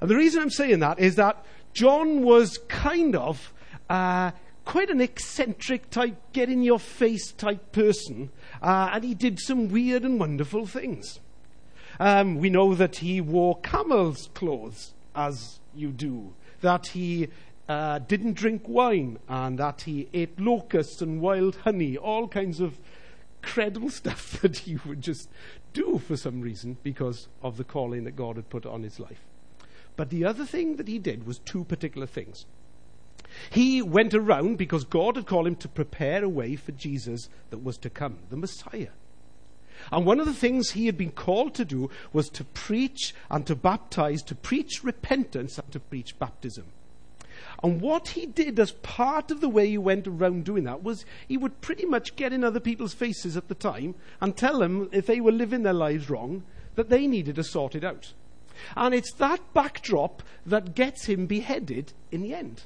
And 0.02 0.10
the 0.10 0.16
reason 0.16 0.42
I'm 0.42 0.50
saying 0.50 0.80
that 0.80 1.00
is 1.00 1.16
that 1.16 1.46
John 1.74 2.24
was 2.24 2.58
kind 2.68 3.16
of 3.16 3.54
uh, 3.90 4.32
quite 4.66 4.90
an 4.90 5.02
eccentric 5.02 5.90
type, 5.90 6.16
get 6.34 6.50
in 6.50 6.64
your 6.64 6.80
face 6.80 7.32
type 7.32 7.72
person, 7.72 8.32
uh, 8.62 8.90
and 8.94 9.04
he 9.04 9.14
did 9.14 9.40
some 9.40 9.70
weird 9.70 10.04
and 10.04 10.20
wonderful 10.20 10.66
things. 10.66 11.20
Um, 12.00 12.38
we 12.38 12.50
know 12.50 12.74
that 12.76 12.98
he 12.98 13.20
wore 13.20 13.60
camel's 13.60 14.30
clothes, 14.34 14.94
as 15.16 15.60
you 15.74 15.90
do 15.90 16.34
that 16.62 16.88
he 16.88 17.30
uh, 17.68 18.00
didn't 18.00 18.34
drink 18.34 18.64
wine 18.68 19.20
and 19.28 19.60
that 19.60 19.82
he 19.82 20.10
ate 20.14 20.40
locusts 20.40 21.02
and 21.02 21.22
wild 21.22 21.58
honey, 21.58 21.98
all 21.98 22.28
kinds 22.28 22.60
of 22.60 22.80
credible 23.42 23.90
stuff 24.02 24.42
that 24.42 24.60
he 24.60 24.78
would 24.86 25.02
just 25.02 25.30
do 25.74 26.00
for 26.00 26.18
some 26.18 26.42
reason 26.42 26.78
because 26.84 27.28
of 27.42 27.58
the 27.58 27.64
calling 27.64 28.04
that 28.04 28.16
God 28.16 28.36
had 28.36 28.50
put 28.50 28.66
on 28.66 28.84
his 28.84 29.00
life. 29.00 29.26
But 29.96 30.10
the 30.10 30.26
other 30.26 30.46
thing 30.46 30.78
that 30.78 30.88
he 30.88 30.98
did 30.98 31.28
was 31.28 31.40
two 31.40 31.64
particular 31.64 32.08
things. 32.08 32.46
He 33.52 33.82
went 33.82 34.14
around 34.14 34.58
because 34.58 34.84
God 34.84 35.16
had 35.16 35.28
called 35.28 35.46
him 35.46 35.56
to 35.58 35.68
prepare 35.68 36.24
a 36.24 36.30
way 36.30 36.56
for 36.56 36.72
Jesus 36.72 37.30
that 37.50 37.64
was 37.64 37.78
to 37.80 37.90
come, 37.90 38.18
the 38.30 38.38
Messiah. 38.38 38.90
And 39.92 40.06
one 40.06 40.20
of 40.20 40.26
the 40.26 40.34
things 40.34 40.72
he 40.72 40.86
had 40.86 40.98
been 40.98 41.12
called 41.12 41.54
to 41.56 41.66
do 41.66 41.90
was 42.14 42.30
to 42.30 42.44
preach 42.44 43.14
and 43.30 43.46
to 43.48 43.56
baptize, 43.56 44.22
to 44.24 44.36
preach 44.36 44.84
repentance 44.84 45.58
and 45.58 45.72
to 45.72 45.80
preach 45.80 46.18
baptism. 46.20 46.66
And 47.64 47.82
what 47.82 48.10
he 48.10 48.26
did 48.26 48.60
as 48.60 48.72
part 48.72 49.32
of 49.32 49.42
the 49.42 49.50
way 49.50 49.68
he 49.68 49.78
went 49.78 50.08
around 50.08 50.46
doing 50.46 50.64
that 50.64 50.84
was 50.84 51.06
he 51.28 51.38
would 51.38 51.62
pretty 51.62 51.86
much 51.86 52.16
get 52.16 52.32
in 52.32 52.44
other 52.44 52.60
people's 52.60 52.94
faces 52.94 53.36
at 53.36 53.48
the 53.48 53.56
time 53.56 53.96
and 54.22 54.36
tell 54.36 54.60
them 54.60 54.90
if 54.92 55.06
they 55.06 55.20
were 55.20 55.32
living 55.32 55.64
their 55.64 55.74
lives 55.74 56.10
wrong 56.10 56.44
that 56.76 56.90
they 56.90 57.08
needed 57.08 57.36
to 57.36 57.44
sort 57.44 57.76
it 57.76 57.84
out. 57.84 58.14
And 58.76 58.94
it's 58.94 59.14
that 59.14 59.54
backdrop 59.54 60.24
that 60.46 60.76
gets 60.76 61.06
him 61.06 61.26
beheaded 61.26 61.94
in 62.12 62.22
the 62.22 62.34
end. 62.34 62.64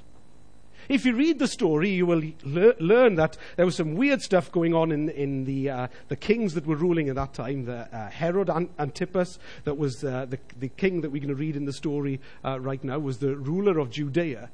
If 0.90 1.06
you 1.06 1.16
read 1.16 1.40
the 1.40 1.48
story, 1.48 1.90
you 1.90 2.06
will 2.06 2.22
le- 2.44 2.76
learn 2.80 3.16
that 3.16 3.38
there 3.56 3.66
was 3.66 3.76
some 3.76 3.96
weird 3.96 4.22
stuff 4.22 4.52
going 4.52 4.74
on 4.74 4.92
in, 4.92 5.10
in 5.10 5.46
the, 5.46 5.70
uh, 5.70 5.88
the 6.10 6.16
kings 6.16 6.54
that 6.54 6.66
were 6.66 6.76
ruling 6.76 7.10
at 7.10 7.16
that 7.16 7.34
time. 7.34 7.66
The, 7.66 7.88
uh, 7.96 8.10
Herod 8.10 8.50
Antipas, 8.50 9.40
that 9.64 9.78
was 9.78 10.04
uh, 10.04 10.26
the, 10.30 10.40
the 10.60 10.70
king 10.70 11.02
that 11.02 11.12
we're 11.12 11.22
going 11.22 11.30
to 11.30 11.36
read 11.36 11.56
in 11.56 11.66
the 11.66 11.74
story 11.74 12.20
uh, 12.44 12.60
right 12.60 12.84
now, 12.84 13.00
was 13.00 13.20
the 13.20 13.36
ruler 13.36 13.80
of 13.80 13.90
Judea. 13.90 14.50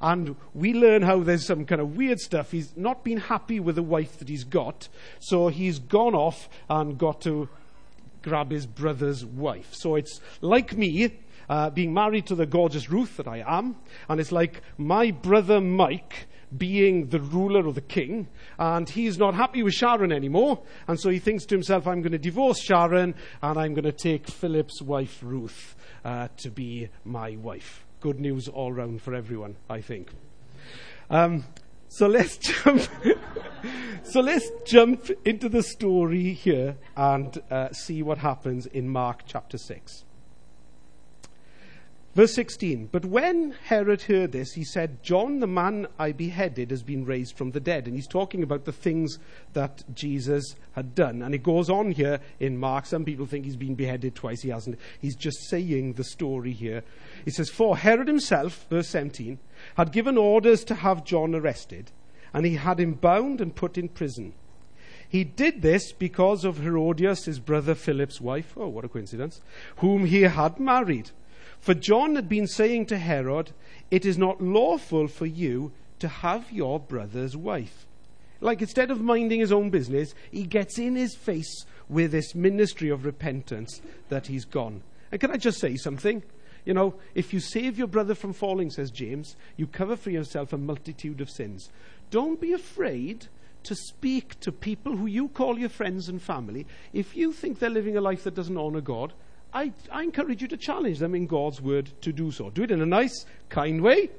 And 0.00 0.36
we 0.54 0.72
learn 0.72 1.02
how 1.02 1.20
there's 1.20 1.46
some 1.46 1.66
kind 1.66 1.80
of 1.80 1.96
weird 1.96 2.18
stuff. 2.18 2.50
He's 2.50 2.76
not 2.76 3.04
been 3.04 3.18
happy 3.18 3.60
with 3.60 3.76
the 3.76 3.82
wife 3.82 4.18
that 4.18 4.28
he's 4.28 4.44
got, 4.44 4.88
so 5.20 5.48
he's 5.48 5.78
gone 5.78 6.14
off 6.14 6.48
and 6.70 6.96
got 6.96 7.20
to 7.22 7.48
grab 8.22 8.50
his 8.50 8.66
brother's 8.66 9.24
wife. 9.24 9.74
So 9.74 9.96
it's 9.96 10.20
like 10.40 10.76
me, 10.76 11.12
uh, 11.52 11.68
being 11.68 11.92
married 11.92 12.24
to 12.24 12.34
the 12.34 12.46
gorgeous 12.46 12.88
Ruth 12.88 13.18
that 13.18 13.28
I 13.28 13.44
am, 13.46 13.76
and 14.08 14.18
it's 14.18 14.32
like 14.32 14.62
my 14.78 15.10
brother 15.10 15.60
Mike 15.60 16.26
being 16.56 17.08
the 17.08 17.20
ruler 17.20 17.66
or 17.66 17.74
the 17.74 17.82
king, 17.82 18.28
and 18.58 18.88
he's 18.88 19.18
not 19.18 19.34
happy 19.34 19.62
with 19.62 19.74
Sharon 19.74 20.12
anymore, 20.12 20.62
and 20.88 20.98
so 20.98 21.10
he 21.10 21.18
thinks 21.18 21.44
to 21.44 21.54
himself, 21.54 21.86
I'm 21.86 22.00
going 22.00 22.12
to 22.12 22.18
divorce 22.18 22.58
Sharon, 22.58 23.14
and 23.42 23.58
I'm 23.58 23.74
going 23.74 23.84
to 23.84 23.92
take 23.92 24.28
Philip's 24.28 24.80
wife 24.80 25.18
Ruth 25.20 25.76
uh, 26.06 26.28
to 26.38 26.50
be 26.50 26.88
my 27.04 27.36
wife. 27.36 27.84
Good 28.00 28.18
news 28.18 28.48
all 28.48 28.72
round 28.72 29.02
for 29.02 29.14
everyone, 29.14 29.56
I 29.68 29.82
think. 29.82 30.10
Um, 31.10 31.44
so 31.88 32.06
let's 32.06 32.38
jump. 32.38 32.80
so 34.04 34.20
let's 34.20 34.50
jump 34.64 35.10
into 35.26 35.50
the 35.50 35.62
story 35.62 36.32
here 36.32 36.78
and 36.96 37.42
uh, 37.50 37.72
see 37.72 38.02
what 38.02 38.16
happens 38.16 38.64
in 38.64 38.88
Mark 38.88 39.24
chapter 39.26 39.58
six. 39.58 40.04
Verse 42.14 42.34
16 42.34 42.90
But 42.92 43.06
when 43.06 43.52
Herod 43.64 44.02
heard 44.02 44.32
this, 44.32 44.52
he 44.52 44.64
said, 44.64 45.02
John, 45.02 45.40
the 45.40 45.46
man 45.46 45.86
I 45.98 46.12
beheaded, 46.12 46.70
has 46.70 46.82
been 46.82 47.06
raised 47.06 47.36
from 47.36 47.52
the 47.52 47.60
dead. 47.60 47.86
And 47.86 47.96
he's 47.96 48.06
talking 48.06 48.42
about 48.42 48.64
the 48.64 48.72
things 48.72 49.18
that 49.54 49.82
Jesus 49.94 50.54
had 50.72 50.94
done. 50.94 51.22
And 51.22 51.34
it 51.34 51.42
goes 51.42 51.70
on 51.70 51.92
here 51.92 52.20
in 52.38 52.58
Mark. 52.58 52.84
Some 52.84 53.04
people 53.04 53.24
think 53.24 53.46
he's 53.46 53.56
been 53.56 53.74
beheaded 53.74 54.14
twice. 54.14 54.42
He 54.42 54.50
hasn't. 54.50 54.78
He's 55.00 55.16
just 55.16 55.48
saying 55.48 55.94
the 55.94 56.04
story 56.04 56.52
here. 56.52 56.82
He 57.24 57.30
says, 57.30 57.48
For 57.48 57.78
Herod 57.78 58.08
himself, 58.08 58.66
verse 58.68 58.88
17, 58.88 59.38
had 59.76 59.92
given 59.92 60.18
orders 60.18 60.64
to 60.64 60.74
have 60.74 61.04
John 61.04 61.34
arrested, 61.34 61.92
and 62.34 62.44
he 62.44 62.56
had 62.56 62.78
him 62.78 62.94
bound 62.94 63.40
and 63.40 63.54
put 63.54 63.78
in 63.78 63.88
prison. 63.88 64.34
He 65.08 65.24
did 65.24 65.60
this 65.60 65.92
because 65.92 66.44
of 66.44 66.58
Herodias, 66.58 67.26
his 67.26 67.38
brother 67.38 67.74
Philip's 67.74 68.20
wife. 68.20 68.54
Oh, 68.56 68.68
what 68.68 68.84
a 68.84 68.88
coincidence. 68.88 69.42
Whom 69.76 70.06
he 70.06 70.22
had 70.22 70.58
married. 70.58 71.10
For 71.62 71.74
John 71.74 72.16
had 72.16 72.28
been 72.28 72.48
saying 72.48 72.86
to 72.86 72.98
Herod, 72.98 73.52
It 73.88 74.04
is 74.04 74.18
not 74.18 74.42
lawful 74.42 75.06
for 75.06 75.26
you 75.26 75.70
to 76.00 76.08
have 76.08 76.50
your 76.50 76.80
brother's 76.80 77.36
wife. 77.36 77.86
Like 78.40 78.60
instead 78.60 78.90
of 78.90 79.00
minding 79.00 79.38
his 79.38 79.52
own 79.52 79.70
business, 79.70 80.12
he 80.32 80.42
gets 80.42 80.76
in 80.76 80.96
his 80.96 81.14
face 81.14 81.64
with 81.88 82.10
this 82.10 82.34
ministry 82.34 82.88
of 82.88 83.04
repentance 83.04 83.80
that 84.08 84.26
he's 84.26 84.44
gone. 84.44 84.82
And 85.12 85.20
can 85.20 85.30
I 85.30 85.36
just 85.36 85.60
say 85.60 85.76
something? 85.76 86.24
You 86.64 86.74
know, 86.74 86.94
if 87.14 87.32
you 87.32 87.38
save 87.38 87.78
your 87.78 87.86
brother 87.86 88.16
from 88.16 88.32
falling, 88.32 88.70
says 88.70 88.90
James, 88.90 89.36
you 89.56 89.68
cover 89.68 89.94
for 89.94 90.10
yourself 90.10 90.52
a 90.52 90.58
multitude 90.58 91.20
of 91.20 91.30
sins. 91.30 91.70
Don't 92.10 92.40
be 92.40 92.52
afraid 92.52 93.28
to 93.62 93.76
speak 93.76 94.40
to 94.40 94.50
people 94.50 94.96
who 94.96 95.06
you 95.06 95.28
call 95.28 95.60
your 95.60 95.68
friends 95.68 96.08
and 96.08 96.20
family. 96.20 96.66
If 96.92 97.16
you 97.16 97.32
think 97.32 97.60
they're 97.60 97.70
living 97.70 97.96
a 97.96 98.00
life 98.00 98.24
that 98.24 98.34
doesn't 98.34 98.56
honor 98.56 98.80
God, 98.80 99.12
I, 99.54 99.72
I 99.90 100.02
encourage 100.02 100.40
you 100.40 100.48
to 100.48 100.56
challenge 100.56 100.98
them 100.98 101.14
in 101.14 101.26
God's 101.26 101.60
word 101.60 101.90
to 102.02 102.12
do 102.12 102.30
so. 102.30 102.50
Do 102.50 102.62
it 102.62 102.70
in 102.70 102.80
a 102.80 102.86
nice, 102.86 103.26
kind 103.48 103.82
way. 103.82 104.10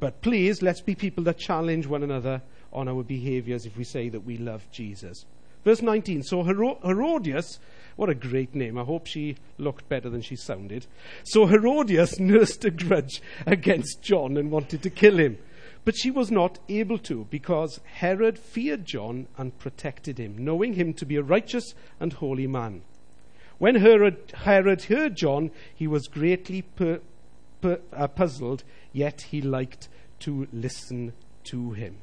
But 0.00 0.20
please, 0.22 0.62
let's 0.62 0.80
be 0.80 0.94
people 0.94 1.24
that 1.24 1.38
challenge 1.38 1.86
one 1.86 2.02
another 2.02 2.42
on 2.72 2.88
our 2.88 3.02
behaviors 3.02 3.66
if 3.66 3.76
we 3.76 3.84
say 3.84 4.08
that 4.08 4.24
we 4.24 4.36
love 4.36 4.68
Jesus. 4.70 5.24
Verse 5.64 5.82
19. 5.82 6.22
So 6.22 6.44
Herodias, 6.44 7.58
what 7.96 8.08
a 8.08 8.14
great 8.14 8.54
name. 8.54 8.78
I 8.78 8.84
hope 8.84 9.06
she 9.06 9.36
looked 9.58 9.88
better 9.88 10.08
than 10.08 10.22
she 10.22 10.36
sounded. 10.36 10.86
So 11.24 11.46
Herodias 11.46 12.18
nursed 12.20 12.64
a 12.64 12.70
grudge 12.70 13.22
against 13.46 14.02
John 14.02 14.36
and 14.36 14.50
wanted 14.50 14.82
to 14.82 14.90
kill 14.90 15.18
him. 15.18 15.38
But 15.84 15.96
she 15.96 16.10
was 16.10 16.30
not 16.30 16.58
able 16.68 16.98
to 16.98 17.26
because 17.30 17.80
Herod 17.84 18.38
feared 18.38 18.84
John 18.84 19.26
and 19.36 19.58
protected 19.58 20.18
him, 20.18 20.36
knowing 20.38 20.74
him 20.74 20.92
to 20.94 21.06
be 21.06 21.16
a 21.16 21.22
righteous 21.22 21.74
and 21.98 22.12
holy 22.12 22.46
man. 22.46 22.82
When 23.58 23.74
Herod, 23.74 24.32
Herod 24.34 24.82
heard 24.84 25.16
John, 25.16 25.50
he 25.74 25.86
was 25.86 26.06
greatly 26.06 26.62
per, 26.62 27.00
per, 27.60 27.80
uh, 27.92 28.08
puzzled, 28.08 28.62
yet 28.92 29.22
he 29.22 29.42
liked 29.42 29.88
to 30.20 30.46
listen 30.52 31.12
to 31.44 31.72
him. 31.72 31.96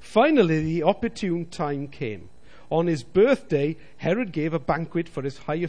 Finally, 0.00 0.62
the 0.62 0.82
opportune 0.82 1.46
time 1.46 1.88
came. 1.88 2.28
On 2.70 2.86
his 2.86 3.02
birthday, 3.02 3.76
Herod 3.98 4.32
gave 4.32 4.54
a 4.54 4.58
banquet 4.58 5.08
for 5.08 5.22
his 5.22 5.38
high, 5.38 5.66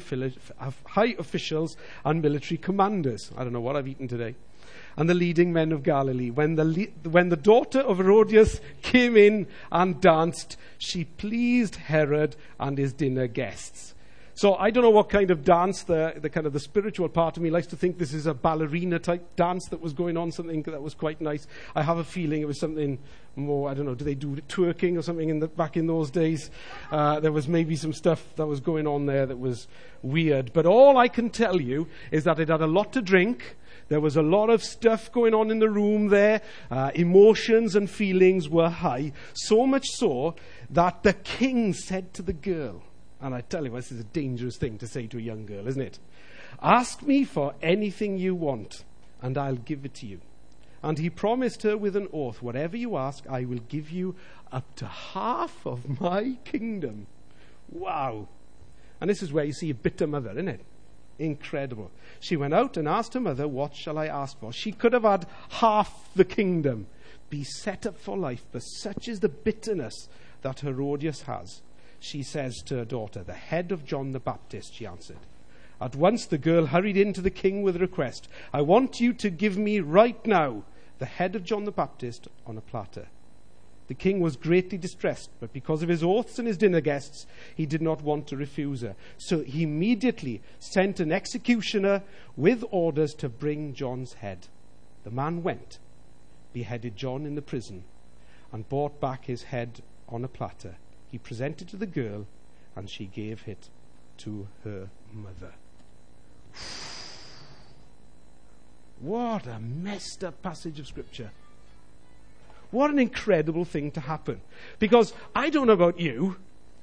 high 0.88 1.15
officials 1.20 1.77
and 2.06 2.22
military 2.22 2.58
commanders. 2.58 3.32
I 3.38 3.44
don't 3.44 3.53
know 3.53 3.62
what 3.62 3.75
I've 3.75 3.88
eaten 3.88 4.08
today 4.08 4.36
and 4.98 5.10
the 5.10 5.13
leading 5.13 5.51
men 5.51 5.72
of 5.72 5.84
Galilee. 5.84 6.30
When 6.30 6.56
the, 6.56 6.89
when 7.03 7.30
the 7.30 7.36
daughter 7.36 7.80
of 7.80 7.98
Herodias 7.98 8.62
came 8.82 9.18
in 9.18 9.48
and 9.72 10.00
danced, 10.00 10.58
she 10.77 11.06
pleased 11.06 11.75
Herod 11.75 12.36
and 12.60 12.77
his 12.77 12.94
dinner 12.94 13.27
guests. 13.27 13.94
So 14.36 14.56
I 14.56 14.72
don't 14.72 14.84
know 14.84 14.90
what 14.90 15.10
kind 15.10 15.30
of 15.30 15.44
dance 15.44 15.84
the, 15.84 16.13
the 16.18 16.30
kind 16.30 16.48
of 16.48 16.54
the 16.54 16.60
spiritual 16.60 17.08
part 17.08 17.38
of 17.38 17.44
me 17.44 17.52
likes 17.52 17.68
to 17.68 17.75
think 17.75 18.00
this 18.00 18.13
is 18.13 18.25
a 18.25 18.34
ballerina 18.34 18.98
type 18.98 19.36
dance 19.36 19.68
that 19.68 19.80
was 19.80 19.94
going 19.94 20.18
on, 20.18 20.32
something 20.32 20.63
that 20.63 20.82
was 20.82 20.96
quite 20.96 21.22
nice. 21.22 21.46
I 21.75 21.84
have 21.84 22.00
a 22.00 22.04
feeling 22.04 22.42
it 22.42 22.48
was 22.48 22.60
something 22.60 22.98
more, 23.36 23.70
I 23.70 23.75
don't 23.75 23.86
know, 23.86 23.94
do 23.94 24.04
they 24.04 24.16
do 24.16 24.36
twerking 24.48 24.98
or 24.98 25.04
something 25.04 25.30
in 25.30 25.40
the, 25.40 25.48
back 25.48 25.78
in 25.78 25.86
those 25.86 26.10
days? 26.10 26.50
Uh, 26.92 27.20
there 27.20 27.32
was 27.32 27.48
maybe 27.48 27.75
some 27.75 27.94
stuff 27.94 28.36
that 28.36 28.48
was 28.48 28.60
going 28.60 28.88
on 28.88 29.06
there 29.06 29.28
that 29.28 29.38
was 29.38 29.68
weird. 30.02 30.52
But 30.52 30.66
all 30.66 30.98
I 30.98 31.10
can 31.10 31.30
tell 31.30 31.62
you 31.62 31.88
is 32.10 32.24
that 32.24 32.40
it 32.40 32.50
had 32.50 32.62
a 32.62 32.68
lot 32.68 32.92
to 32.94 33.02
drink. 33.04 33.56
There 33.90 34.00
was 34.00 34.16
a 34.16 34.24
lot 34.24 34.50
of 34.50 34.63
stuff 34.63 35.12
going 35.12 35.36
on 35.36 35.52
in 35.52 35.60
the 35.60 35.70
room 35.70 36.08
there. 36.08 36.42
Uh, 36.72 36.90
emotions 36.96 37.75
and 37.75 37.88
feelings 37.88 38.50
were 38.50 38.70
high. 38.70 39.13
So 39.34 39.68
much 39.68 39.86
so 39.90 40.36
that 40.72 41.04
the 41.04 41.13
king 41.13 41.74
said 41.74 42.13
to 42.16 42.24
the 42.24 42.34
girl, 42.34 42.82
and 43.24 43.34
I 43.34 43.39
tell 43.39 43.63
you, 43.63 43.72
this 43.72 43.92
is 43.92 44.01
a 44.01 44.03
dangerous 44.03 44.58
thing 44.58 44.77
to 44.80 44.88
say 44.88 45.08
to 45.08 45.18
a 45.18 45.22
young 45.22 45.46
girl, 45.46 45.65
isn't 45.65 45.82
it? 45.82 45.98
Ask 46.62 47.01
me 47.01 47.24
for 47.24 47.56
anything 47.62 48.18
you 48.18 48.36
want, 48.36 48.84
and 49.22 49.38
I'll 49.38 49.56
give 49.56 49.86
it 49.86 49.94
to 49.96 50.06
you. 50.06 50.20
And 50.84 51.00
he 51.00 51.10
promised 51.10 51.63
her 51.63 51.77
with 51.77 51.96
an 51.96 52.10
oath, 52.12 52.42
Whatever 52.42 52.75
you 52.75 52.98
ask, 52.98 53.25
I 53.30 53.46
will 53.46 53.62
give 53.70 53.89
you 53.89 54.15
up 54.51 54.75
to 54.75 54.86
half 54.86 55.65
of 55.65 56.01
my 56.01 56.38
kingdom. 56.44 57.08
Wow. 57.72 58.27
And 59.00 59.10
this 59.10 59.24
is 59.24 59.32
where 59.32 59.46
you 59.46 59.53
see 59.53 59.70
a 59.70 59.75
bitter 59.75 60.06
mother, 60.06 60.32
isn't 60.32 60.50
it? 60.50 60.65
Incredible. 61.18 61.92
She 62.20 62.36
went 62.36 62.53
out 62.53 62.75
and 62.75 62.89
asked 62.89 63.13
her 63.13 63.22
mother, 63.22 63.48
What 63.48 63.74
shall 63.74 63.98
I 63.98 64.08
ask 64.08 64.38
for? 64.38 64.51
She 64.51 64.74
could 64.74 64.92
have 64.92 65.03
had 65.03 65.27
half 65.50 66.10
the 66.13 66.25
kingdom, 66.25 66.88
be 67.30 67.46
set 67.46 67.86
up 67.86 67.98
for 67.98 68.18
life, 68.18 68.46
but 68.51 68.60
such 68.60 69.08
is 69.08 69.22
the 69.22 69.30
bitterness 69.30 70.10
that 70.42 70.60
Herodias 70.60 71.22
has 71.22 71.62
she 72.03 72.22
says 72.22 72.62
to 72.62 72.75
her 72.75 72.86
daughter, 72.86 73.24
The 73.24 73.33
head 73.33 73.72
of 73.72 73.86
John 73.86 74.12
the 74.12 74.19
Baptist, 74.19 74.74
she 74.74 74.86
answered. 74.86 75.19
At 75.79 75.95
once 75.95 76.25
the 76.25 76.38
girl 76.38 76.65
hurried 76.65 76.98
in 76.98 77.13
to 77.13 77.22
the 77.22 77.29
king 77.29 77.63
with 77.63 77.77
a 77.77 77.79
request 77.79 78.27
I 78.51 78.62
want 78.62 79.00
you 79.00 79.13
to 79.13 79.29
give 79.29 79.57
me 79.57 79.79
right 79.79 80.25
now 80.27 80.63
the 81.00 81.05
head 81.05 81.33
of 81.33 81.45
John 81.45 81.63
the 81.63 81.72
Baptist 81.72 82.27
on 82.45 82.57
a 82.57 82.62
platter. 82.62 83.07
The 83.88 83.93
king 83.93 84.19
was 84.19 84.36
greatly 84.36 84.77
distressed, 84.77 85.29
but 85.39 85.53
because 85.53 85.81
of 85.81 85.88
his 85.88 86.03
oaths 86.03 86.38
and 86.38 86.48
his 86.48 86.57
dinner 86.57 86.81
guests, 86.81 87.25
he 87.55 87.65
did 87.65 87.81
not 87.81 88.01
want 88.01 88.27
to 88.27 88.38
refuse 88.38 88.81
her. 88.81 88.95
So 89.17 89.41
he 89.41 89.63
immediately 89.63 90.41
sent 90.60 91.00
an 91.00 91.12
executioner 91.12 92.03
with 92.36 92.65
orders 92.69 93.13
to 93.15 93.29
bring 93.29 93.74
John's 93.74 94.13
head. 94.15 94.48
The 95.05 95.12
man 95.12 95.41
went, 95.41 95.79
beheaded 96.51 96.98
John 96.98 97.25
in 97.25 97.36
the 97.36 97.41
prison, 97.41 97.86
and 98.51 98.67
brought 98.67 99.00
back 99.00 99.25
his 99.25 99.43
head 99.43 99.81
on 100.10 100.25
a 100.25 100.29
platter 100.29 100.75
he 101.13 101.20
presented 101.20 101.67
to 101.67 101.77
the 101.77 101.86
girl, 101.86 102.25
and 102.75 102.89
she 102.89 103.05
gave 103.05 103.48
it 103.48 103.70
to 104.17 104.48
her 104.63 104.89
mother. 105.13 105.53
What 109.00 109.48
a 109.48 109.60
messed 109.60 110.24
up 110.24 110.41
passage 110.41 110.79
of 110.79 110.88
Scripture. 110.88 111.29
What 112.72 112.89
an 112.89 113.00
incredible 113.00 113.65
thing 113.65 113.91
to 113.91 114.00
happen. 114.00 114.39
Because 114.79 115.13
I 115.36 115.50
don't 115.50 115.67
know 115.67 115.74
about 115.74 116.00
you, 116.00 116.38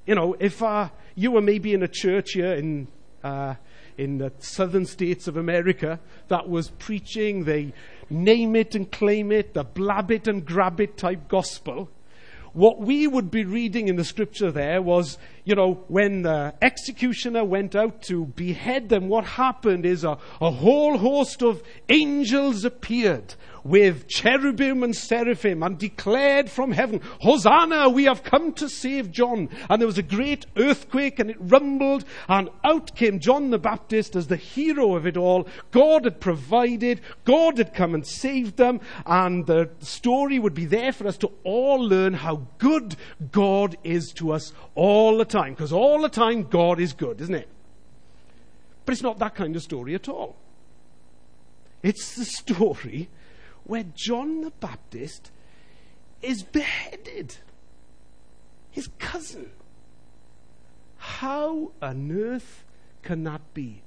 you 0.07 0.15
know, 0.15 0.37
if 0.39 0.63
uh, 0.63 0.91
you 1.15 1.31
were 1.31 1.41
maybe 1.41 1.73
in 1.73 1.83
a 1.83 1.89
church 1.89 2.33
here 2.33 2.53
in, 2.53 2.89
uh, 3.25 3.55
in 3.97 4.19
the 4.19 4.33
southern 4.39 4.85
states 4.85 5.29
of 5.29 5.39
America 5.39 5.99
that 6.29 6.49
was 6.49 6.69
preaching 6.79 7.45
the 7.45 7.73
name 8.11 8.55
it 8.55 8.75
and 8.75 8.93
claim 8.93 9.33
it, 9.33 9.55
the 9.55 9.65
blab 9.65 10.11
it 10.11 10.29
and 10.29 10.45
grab 10.45 10.79
it 10.79 10.99
type 10.99 11.27
gospel, 11.27 11.89
what 12.53 12.81
we 12.81 13.07
would 13.07 13.31
be 13.31 13.45
reading 13.45 13.89
in 13.89 13.97
the 13.97 14.05
scripture 14.05 14.51
there 14.51 14.83
was, 14.83 15.19
you 15.51 15.57
know, 15.57 15.85
when 15.89 16.23
the 16.23 16.55
executioner 16.63 17.45
went 17.45 17.75
out 17.75 18.03
to 18.03 18.25
behead 18.25 18.89
them, 18.89 19.09
what 19.09 19.25
happened 19.25 19.85
is 19.85 20.05
a, 20.05 20.17
a 20.41 20.51
whole 20.53 20.97
host 20.97 21.43
of 21.43 21.61
angels 21.89 22.65
appeared 22.65 23.35
with 23.65 24.09
cherubim 24.09 24.83
and 24.83 24.95
seraphim 24.95 25.63
and 25.63 25.79
declared 25.79 26.51
from 26.51 26.73
heaven, 26.73 27.01
Hosanna, 27.21 27.89
we 27.89 28.05
have 28.05 28.23
come 28.23 28.53
to 28.55 28.69
save 28.69 29.11
John. 29.11 29.49
And 29.69 29.81
there 29.81 29.87
was 29.87 29.99
a 29.99 30.03
great 30.03 30.47
earthquake 30.57 31.19
and 31.19 31.31
it 31.31 31.37
rumbled 31.41 32.05
and 32.29 32.49
out 32.65 32.95
came 32.95 33.19
John 33.21 33.51
the 33.51 33.59
Baptist 33.59 34.17
as 34.17 34.29
the 34.29 34.37
hero 34.37 34.95
of 34.95 35.07
it 35.07 35.17
all. 35.17 35.49
God 35.71 36.05
had 36.05 36.21
provided, 36.21 37.01
God 37.25 37.59
had 37.59 37.75
come 37.75 37.95
and 37.95 38.07
saved 38.07 38.57
them 38.57 38.81
and 39.07 39.47
the 39.47 39.71
story 39.81 40.39
would 40.39 40.55
be 40.55 40.67
there 40.67 40.93
for 40.93 41.07
us 41.07 41.17
to 41.19 41.31
all 41.45 41.81
learn 41.81 42.15
how 42.15 42.47
good 42.59 42.97
God 43.33 43.77
is 43.85 44.13
to 44.15 44.33
us 44.33 44.53
all 44.75 45.19
the 45.19 45.25
time. 45.25 45.40
Because 45.49 45.73
all 45.73 46.03
the 46.03 46.09
time 46.09 46.45
God 46.45 46.79
is 46.79 46.93
good, 46.93 47.21
isn't 47.21 47.35
it? 47.35 47.49
But 48.85 48.93
it's 48.93 49.03
not 49.03 49.19
that 49.19 49.35
kind 49.35 49.57
of 49.57 49.63
story 49.63 49.95
at 49.95 50.09
all. 50.09 50.37
It's 51.83 52.15
the 52.17 52.25
story 52.25 53.09
where 53.65 53.85
John 53.95 54.43
the 54.43 54.51
Baptist 54.51 55.31
is 56.23 56.43
beheaded. 56.43 57.37
His 58.71 58.89
cousin. 58.99 59.51
How 60.97 61.73
on 61.81 62.13
earth 62.13 62.65
can 63.03 63.25
that 63.25 63.55
be? 63.55 63.83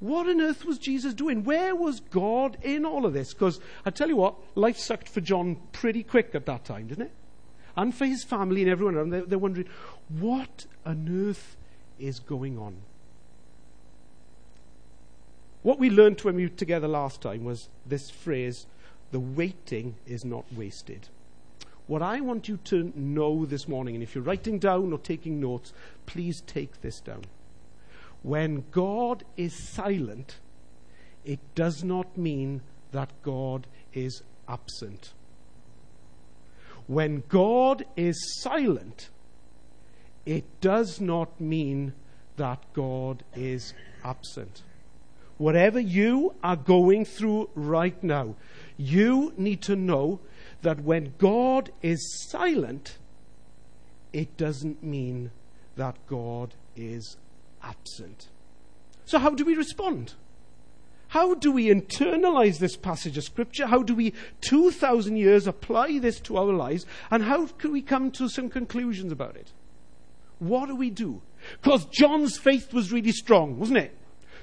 What 0.00 0.28
on 0.28 0.40
earth 0.40 0.64
was 0.64 0.78
Jesus 0.78 1.12
doing? 1.12 1.42
Where 1.42 1.74
was 1.74 2.00
God 2.00 2.56
in 2.62 2.84
all 2.84 3.04
of 3.04 3.12
this? 3.12 3.34
Because 3.34 3.60
I 3.84 3.90
tell 3.90 4.08
you 4.08 4.16
what, 4.16 4.36
life 4.54 4.78
sucked 4.78 5.08
for 5.08 5.20
John 5.20 5.56
pretty 5.72 6.04
quick 6.04 6.34
at 6.34 6.46
that 6.46 6.64
time, 6.64 6.86
didn't 6.86 7.06
it? 7.06 7.12
And 7.78 7.94
for 7.94 8.06
his 8.06 8.24
family 8.24 8.62
and 8.62 8.70
everyone 8.70 8.96
around, 8.96 9.10
they're, 9.10 9.24
they're 9.24 9.38
wondering, 9.38 9.68
what 10.08 10.66
on 10.84 11.28
earth 11.28 11.56
is 11.96 12.18
going 12.18 12.58
on? 12.58 12.78
What 15.62 15.78
we 15.78 15.88
learned 15.88 16.20
when 16.22 16.34
we 16.34 16.42
were 16.42 16.48
together 16.48 16.88
last 16.88 17.20
time 17.20 17.44
was 17.44 17.68
this 17.86 18.10
phrase 18.10 18.66
the 19.12 19.20
waiting 19.20 19.94
is 20.08 20.24
not 20.24 20.44
wasted. 20.56 21.08
What 21.86 22.02
I 22.02 22.20
want 22.20 22.48
you 22.48 22.56
to 22.64 22.92
know 22.96 23.46
this 23.46 23.68
morning, 23.68 23.94
and 23.94 24.02
if 24.02 24.12
you're 24.12 24.24
writing 24.24 24.58
down 24.58 24.92
or 24.92 24.98
taking 24.98 25.38
notes, 25.38 25.72
please 26.04 26.42
take 26.48 26.80
this 26.80 26.98
down. 26.98 27.26
When 28.24 28.64
God 28.72 29.22
is 29.36 29.54
silent, 29.54 30.38
it 31.24 31.38
does 31.54 31.84
not 31.84 32.18
mean 32.18 32.60
that 32.90 33.12
God 33.22 33.68
is 33.92 34.24
absent. 34.48 35.12
When 36.88 37.22
God 37.28 37.84
is 37.96 38.40
silent, 38.40 39.10
it 40.26 40.60
does 40.60 41.00
not 41.00 41.40
mean 41.40 41.92
that 42.38 42.64
God 42.72 43.22
is 43.36 43.74
absent. 44.02 44.62
Whatever 45.36 45.78
you 45.78 46.34
are 46.42 46.56
going 46.56 47.04
through 47.04 47.50
right 47.54 48.02
now, 48.02 48.34
you 48.76 49.32
need 49.36 49.62
to 49.62 49.76
know 49.76 50.18
that 50.62 50.80
when 50.80 51.14
God 51.18 51.70
is 51.82 52.26
silent, 52.30 52.96
it 54.12 54.36
doesn't 54.36 54.82
mean 54.82 55.30
that 55.76 55.96
God 56.08 56.54
is 56.74 57.18
absent. 57.62 58.28
So, 59.04 59.18
how 59.18 59.30
do 59.30 59.44
we 59.44 59.54
respond? 59.54 60.14
How 61.08 61.34
do 61.34 61.52
we 61.52 61.66
internalize 61.68 62.58
this 62.58 62.76
passage 62.76 63.16
of 63.16 63.24
Scripture? 63.24 63.66
How 63.66 63.82
do 63.82 63.94
we, 63.94 64.12
2,000 64.42 65.16
years, 65.16 65.46
apply 65.46 65.98
this 65.98 66.20
to 66.20 66.36
our 66.36 66.52
lives? 66.52 66.84
And 67.10 67.24
how 67.24 67.46
can 67.46 67.72
we 67.72 67.80
come 67.80 68.10
to 68.12 68.28
some 68.28 68.50
conclusions 68.50 69.10
about 69.10 69.36
it? 69.36 69.52
What 70.38 70.66
do 70.66 70.76
we 70.76 70.90
do? 70.90 71.22
Because 71.62 71.86
John's 71.86 72.36
faith 72.36 72.74
was 72.74 72.92
really 72.92 73.12
strong, 73.12 73.58
wasn't 73.58 73.78
it? 73.78 73.96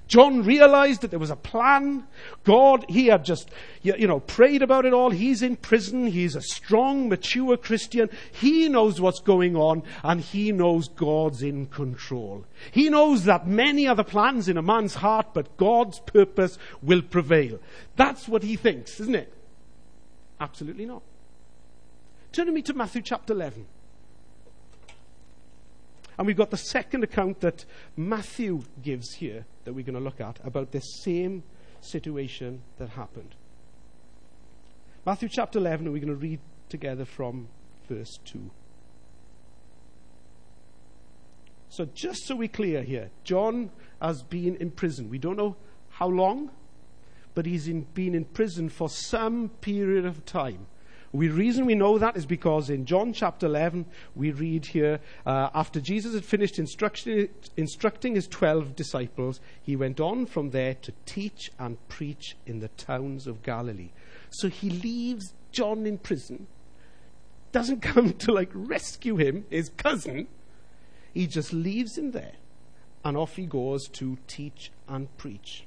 John 0.07 0.43
realized 0.43 1.01
that 1.01 1.09
there 1.09 1.19
was 1.19 1.31
a 1.31 1.35
plan. 1.35 2.05
God, 2.43 2.85
he 2.87 3.07
had 3.07 3.25
just, 3.25 3.49
you 3.81 4.07
know, 4.07 4.19
prayed 4.19 4.61
about 4.61 4.85
it 4.85 4.93
all. 4.93 5.09
He's 5.09 5.41
in 5.41 5.55
prison. 5.55 6.05
He's 6.07 6.35
a 6.35 6.41
strong, 6.41 7.09
mature 7.09 7.57
Christian. 7.57 8.09
He 8.31 8.69
knows 8.69 9.01
what's 9.01 9.19
going 9.19 9.55
on 9.55 9.83
and 10.03 10.21
he 10.21 10.51
knows 10.51 10.89
God's 10.89 11.41
in 11.41 11.65
control. 11.67 12.45
He 12.71 12.89
knows 12.89 13.23
that 13.23 13.47
many 13.47 13.87
are 13.87 13.95
the 13.95 14.03
plans 14.03 14.47
in 14.47 14.57
a 14.57 14.61
man's 14.61 14.95
heart, 14.95 15.33
but 15.33 15.57
God's 15.57 15.99
purpose 15.99 16.57
will 16.83 17.01
prevail. 17.01 17.59
That's 17.95 18.27
what 18.27 18.43
he 18.43 18.55
thinks, 18.55 18.99
isn't 18.99 19.15
it? 19.15 19.33
Absolutely 20.39 20.85
not. 20.85 21.01
Turn 22.31 22.45
with 22.47 22.55
me 22.55 22.61
to 22.63 22.73
Matthew 22.73 23.01
chapter 23.01 23.33
11. 23.33 23.65
And 26.17 26.27
we've 26.27 26.37
got 26.37 26.51
the 26.51 26.57
second 26.57 27.03
account 27.03 27.41
that 27.41 27.65
Matthew 27.97 28.63
gives 28.81 29.15
here 29.15 29.45
that 29.65 29.73
we're 29.73 29.85
going 29.85 29.95
to 29.95 29.99
look 29.99 30.21
at 30.21 30.39
about 30.43 30.71
this 30.71 31.01
same 31.01 31.43
situation 31.81 32.61
that 32.77 32.89
happened. 32.89 33.35
Matthew 35.05 35.29
chapter 35.29 35.59
11, 35.59 35.85
and 35.85 35.93
we're 35.93 35.99
going 35.99 36.07
to 36.07 36.15
read 36.15 36.39
together 36.69 37.05
from 37.05 37.47
verse 37.87 38.17
2. 38.25 38.49
So, 41.69 41.85
just 41.93 42.25
so 42.25 42.35
we're 42.35 42.47
clear 42.47 42.83
here, 42.83 43.09
John 43.23 43.69
has 44.01 44.23
been 44.23 44.55
in 44.55 44.71
prison. 44.71 45.09
We 45.09 45.17
don't 45.17 45.35
know 45.35 45.57
how 45.89 46.07
long, 46.07 46.51
but 47.33 47.45
he's 47.45 47.67
in, 47.67 47.81
been 47.93 48.15
in 48.15 48.25
prison 48.25 48.69
for 48.69 48.89
some 48.89 49.49
period 49.61 50.05
of 50.05 50.25
time. 50.25 50.67
The 51.17 51.29
reason 51.29 51.65
we 51.65 51.75
know 51.75 51.97
that 51.97 52.17
is 52.17 52.25
because 52.25 52.69
in 52.69 52.85
John 52.85 53.13
chapter 53.13 53.45
11, 53.45 53.85
we 54.15 54.31
read 54.31 54.65
here, 54.65 54.99
uh, 55.25 55.49
after 55.53 55.79
Jesus 55.79 56.13
had 56.13 56.25
finished 56.25 56.59
instructing 56.59 58.15
his 58.15 58.27
12 58.27 58.75
disciples, 58.75 59.39
he 59.63 59.77
went 59.77 60.01
on 60.01 60.25
from 60.25 60.49
there 60.49 60.73
to 60.73 60.91
teach 61.05 61.51
and 61.57 61.77
preach 61.87 62.35
in 62.45 62.59
the 62.59 62.67
towns 62.67 63.27
of 63.27 63.43
Galilee. 63.43 63.91
So 64.29 64.49
he 64.49 64.69
leaves 64.69 65.33
John 65.53 65.85
in 65.85 65.99
prison, 65.99 66.47
doesn't 67.53 67.81
come 67.81 68.11
to 68.13 68.33
like 68.33 68.51
rescue 68.53 69.15
him, 69.15 69.45
his 69.49 69.69
cousin. 69.69 70.27
He 71.13 71.27
just 71.27 71.53
leaves 71.53 71.97
him 71.97 72.11
there, 72.11 72.33
and 73.05 73.15
off 73.15 73.37
he 73.37 73.45
goes 73.45 73.87
to 73.93 74.17
teach 74.27 74.69
and 74.89 75.15
preach. 75.15 75.65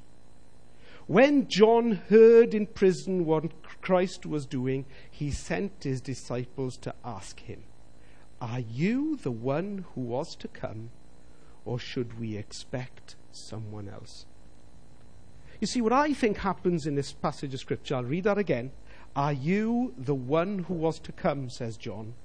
When 1.08 1.48
John 1.48 2.02
heard 2.10 2.52
in 2.52 2.66
prison 2.66 3.24
what 3.24 3.50
Christ 3.80 4.26
was 4.26 4.44
doing, 4.44 4.84
he 5.10 5.30
sent 5.30 5.84
his 5.84 6.02
disciples 6.02 6.76
to 6.76 6.94
ask 7.02 7.40
him, 7.40 7.62
Are 8.42 8.60
you 8.60 9.16
the 9.16 9.30
one 9.30 9.86
who 9.94 10.02
was 10.02 10.36
to 10.36 10.48
come, 10.48 10.90
or 11.64 11.78
should 11.78 12.20
we 12.20 12.36
expect 12.36 13.16
someone 13.32 13.88
else? 13.88 14.26
You 15.62 15.66
see, 15.66 15.80
what 15.80 15.94
I 15.94 16.12
think 16.12 16.36
happens 16.36 16.86
in 16.86 16.94
this 16.94 17.14
passage 17.14 17.54
of 17.54 17.60
Scripture, 17.60 17.94
I'll 17.96 18.04
read 18.04 18.24
that 18.24 18.36
again. 18.36 18.70
Are 19.16 19.32
you 19.32 19.94
the 19.96 20.14
one 20.14 20.58
who 20.58 20.74
was 20.74 20.98
to 20.98 21.12
come, 21.12 21.48
says 21.48 21.78
John, 21.78 22.16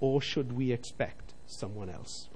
or 0.00 0.22
should 0.22 0.56
we 0.56 0.72
expect 0.72 1.34
someone 1.44 1.90
else? 1.90 2.30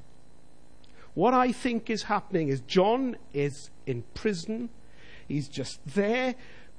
What 1.14 1.32
I 1.32 1.52
think 1.52 1.88
is 1.88 2.02
happening 2.02 2.48
is 2.48 2.60
John 2.60 3.16
is 3.32 3.70
in 3.86 4.04
prison 4.12 4.68
He's 5.28 5.48
just 5.48 5.80
there 5.86 6.34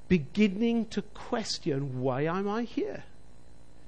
beginning 0.07 0.85
to 0.87 1.01
question 1.01 2.01
why 2.01 2.21
am 2.23 2.47
I 2.47 2.63
here? 2.63 3.03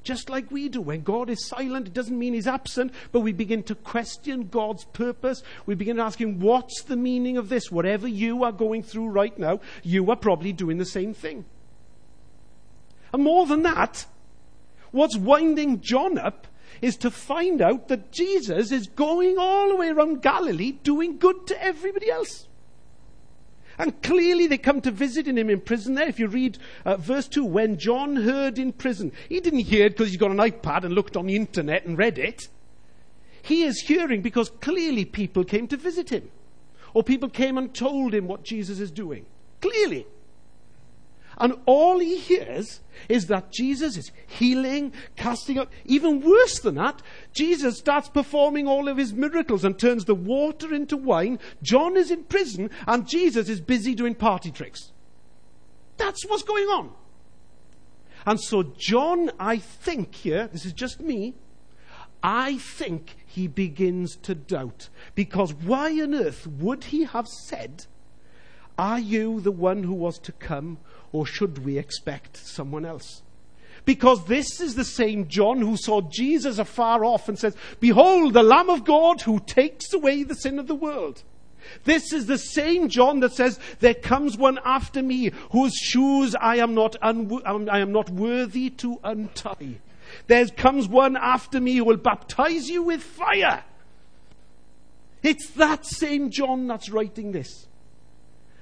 Just 0.03 0.29
like 0.29 0.49
we 0.49 0.69
do. 0.69 0.81
When 0.81 1.01
God 1.01 1.29
is 1.29 1.47
silent, 1.47 1.87
it 1.87 1.93
doesn't 1.93 2.17
mean 2.17 2.33
He's 2.33 2.47
absent, 2.47 2.93
but 3.11 3.19
we 3.19 3.33
begin 3.33 3.63
to 3.63 3.75
question 3.75 4.47
God's 4.47 4.85
purpose. 4.85 5.43
We 5.65 5.75
begin 5.75 5.99
asking, 5.99 6.39
what's 6.39 6.83
the 6.83 6.95
meaning 6.95 7.37
of 7.37 7.49
this? 7.49 7.69
Whatever 7.69 8.07
you 8.07 8.43
are 8.43 8.51
going 8.51 8.81
through 8.81 9.09
right 9.09 9.37
now, 9.37 9.59
you 9.83 10.09
are 10.09 10.15
probably 10.15 10.53
doing 10.53 10.77
the 10.77 10.85
same 10.85 11.13
thing. 11.13 11.45
And 13.11 13.23
more 13.23 13.45
than 13.45 13.63
that, 13.63 14.05
what's 14.91 15.17
winding 15.17 15.81
John 15.81 16.17
up 16.17 16.47
is 16.81 16.95
to 16.97 17.11
find 17.11 17.61
out 17.61 17.87
that 17.89 18.11
Jesus 18.11 18.71
is 18.71 18.87
going 18.87 19.37
all 19.37 19.69
the 19.69 19.75
way 19.75 19.89
around 19.89 20.21
Galilee 20.21 20.71
doing 20.71 21.17
good 21.17 21.45
to 21.47 21.61
everybody 21.61 22.09
else. 22.09 22.47
And 23.79 24.01
clearly 24.03 24.45
they 24.45 24.57
come 24.57 24.81
to 24.81 24.91
visit 24.91 25.25
him 25.25 25.37
in 25.37 25.61
prison 25.61 25.95
there. 25.95 26.09
If 26.09 26.19
you 26.19 26.27
read 26.27 26.57
uh, 26.83 26.97
verse 26.97 27.29
2, 27.29 27.45
when 27.45 27.77
John 27.77 28.17
heard 28.17 28.59
in 28.59 28.73
prison, 28.73 29.13
he 29.29 29.39
didn't 29.39 29.61
hear 29.61 29.85
it 29.85 29.91
because 29.91 30.09
he's 30.09 30.17
got 30.17 30.31
an 30.31 30.37
iPad 30.37 30.83
and 30.83 30.93
looked 30.93 31.15
on 31.15 31.27
the 31.27 31.37
internet 31.37 31.85
and 31.85 31.97
read 31.97 32.17
it. 32.17 32.49
He 33.41 33.63
is 33.63 33.79
hearing 33.79 34.21
because 34.21 34.49
clearly 34.49 35.05
people 35.05 35.45
came 35.45 35.65
to 35.69 35.77
visit 35.77 36.09
him. 36.09 36.29
Or 36.93 37.03
people 37.03 37.29
came 37.29 37.57
and 37.57 37.73
told 37.73 38.13
him 38.13 38.27
what 38.27 38.43
Jesus 38.43 38.81
is 38.81 38.91
doing. 38.91 39.25
Clearly. 39.61 40.05
And 41.39 41.53
all 41.65 41.99
he 41.99 42.17
hears 42.17 42.81
is 43.07 43.27
that 43.27 43.51
Jesus 43.51 43.95
is 43.95 44.11
healing, 44.27 44.91
casting 45.15 45.57
out. 45.57 45.71
Even 45.85 46.21
worse 46.21 46.59
than 46.59 46.75
that, 46.75 47.01
Jesus 47.33 47.77
starts 47.77 48.09
performing 48.09 48.67
all 48.67 48.89
of 48.89 48.97
his 48.97 49.13
miracles 49.13 49.63
and 49.63 49.79
turns 49.79 50.05
the 50.05 50.15
water 50.15 50.73
into 50.73 50.97
wine. 50.97 51.39
John 51.63 51.95
is 51.95 52.11
in 52.11 52.25
prison 52.25 52.69
and 52.85 53.07
Jesus 53.07 53.47
is 53.47 53.61
busy 53.61 53.95
doing 53.95 54.15
party 54.15 54.51
tricks. 54.51 54.91
That's 55.95 56.25
what's 56.27 56.43
going 56.43 56.65
on. 56.65 56.91
And 58.25 58.39
so, 58.39 58.63
John, 58.77 59.31
I 59.39 59.57
think 59.57 60.15
here, 60.15 60.47
this 60.47 60.65
is 60.65 60.73
just 60.73 60.99
me, 60.99 61.35
I 62.21 62.57
think 62.57 63.15
he 63.25 63.47
begins 63.47 64.17
to 64.17 64.35
doubt. 64.35 64.89
Because 65.15 65.53
why 65.53 65.91
on 66.01 66.13
earth 66.13 66.45
would 66.47 66.85
he 66.85 67.05
have 67.05 67.27
said, 67.27 67.85
Are 68.79 68.97
you 68.97 69.41
the 69.41 69.51
one 69.51 69.83
who 69.83 69.93
was 69.93 70.17
to 70.19 70.31
come, 70.31 70.77
or 71.11 71.25
should 71.25 71.65
we 71.65 71.77
expect 71.77 72.37
someone 72.37 72.85
else? 72.85 73.23
Because 73.83 74.23
this 74.23 74.61
is 74.61 74.75
the 74.75 74.85
same 74.85 75.27
John 75.27 75.59
who 75.59 75.75
saw 75.75 75.99
Jesus 75.99 76.59
afar 76.59 77.03
off 77.03 77.27
and 77.27 77.37
says, 77.37 77.57
Behold, 77.81 78.31
the 78.33 78.41
Lamb 78.41 78.69
of 78.69 78.85
God 78.85 79.19
who 79.19 79.41
takes 79.41 79.91
away 79.91 80.23
the 80.23 80.33
sin 80.33 80.59
of 80.59 80.67
the 80.67 80.75
world. 80.75 81.23
This 81.83 82.13
is 82.13 82.27
the 82.27 82.37
same 82.37 82.87
John 82.87 83.19
that 83.19 83.33
says, 83.33 83.59
There 83.81 83.93
comes 83.93 84.37
one 84.37 84.59
after 84.63 85.03
me 85.03 85.31
whose 85.51 85.75
shoes 85.75 86.33
I 86.39 86.59
am 86.59 86.73
not, 86.73 86.95
un- 87.01 87.41
um, 87.45 87.67
I 87.69 87.79
am 87.79 87.91
not 87.91 88.09
worthy 88.09 88.69
to 88.69 88.97
untie. 89.03 89.81
There 90.27 90.47
comes 90.47 90.87
one 90.87 91.17
after 91.17 91.59
me 91.59 91.75
who 91.75 91.83
will 91.83 91.97
baptize 91.97 92.69
you 92.69 92.83
with 92.83 93.03
fire. 93.03 93.65
It's 95.21 95.49
that 95.51 95.85
same 95.85 96.29
John 96.29 96.67
that's 96.67 96.89
writing 96.89 97.33
this. 97.33 97.67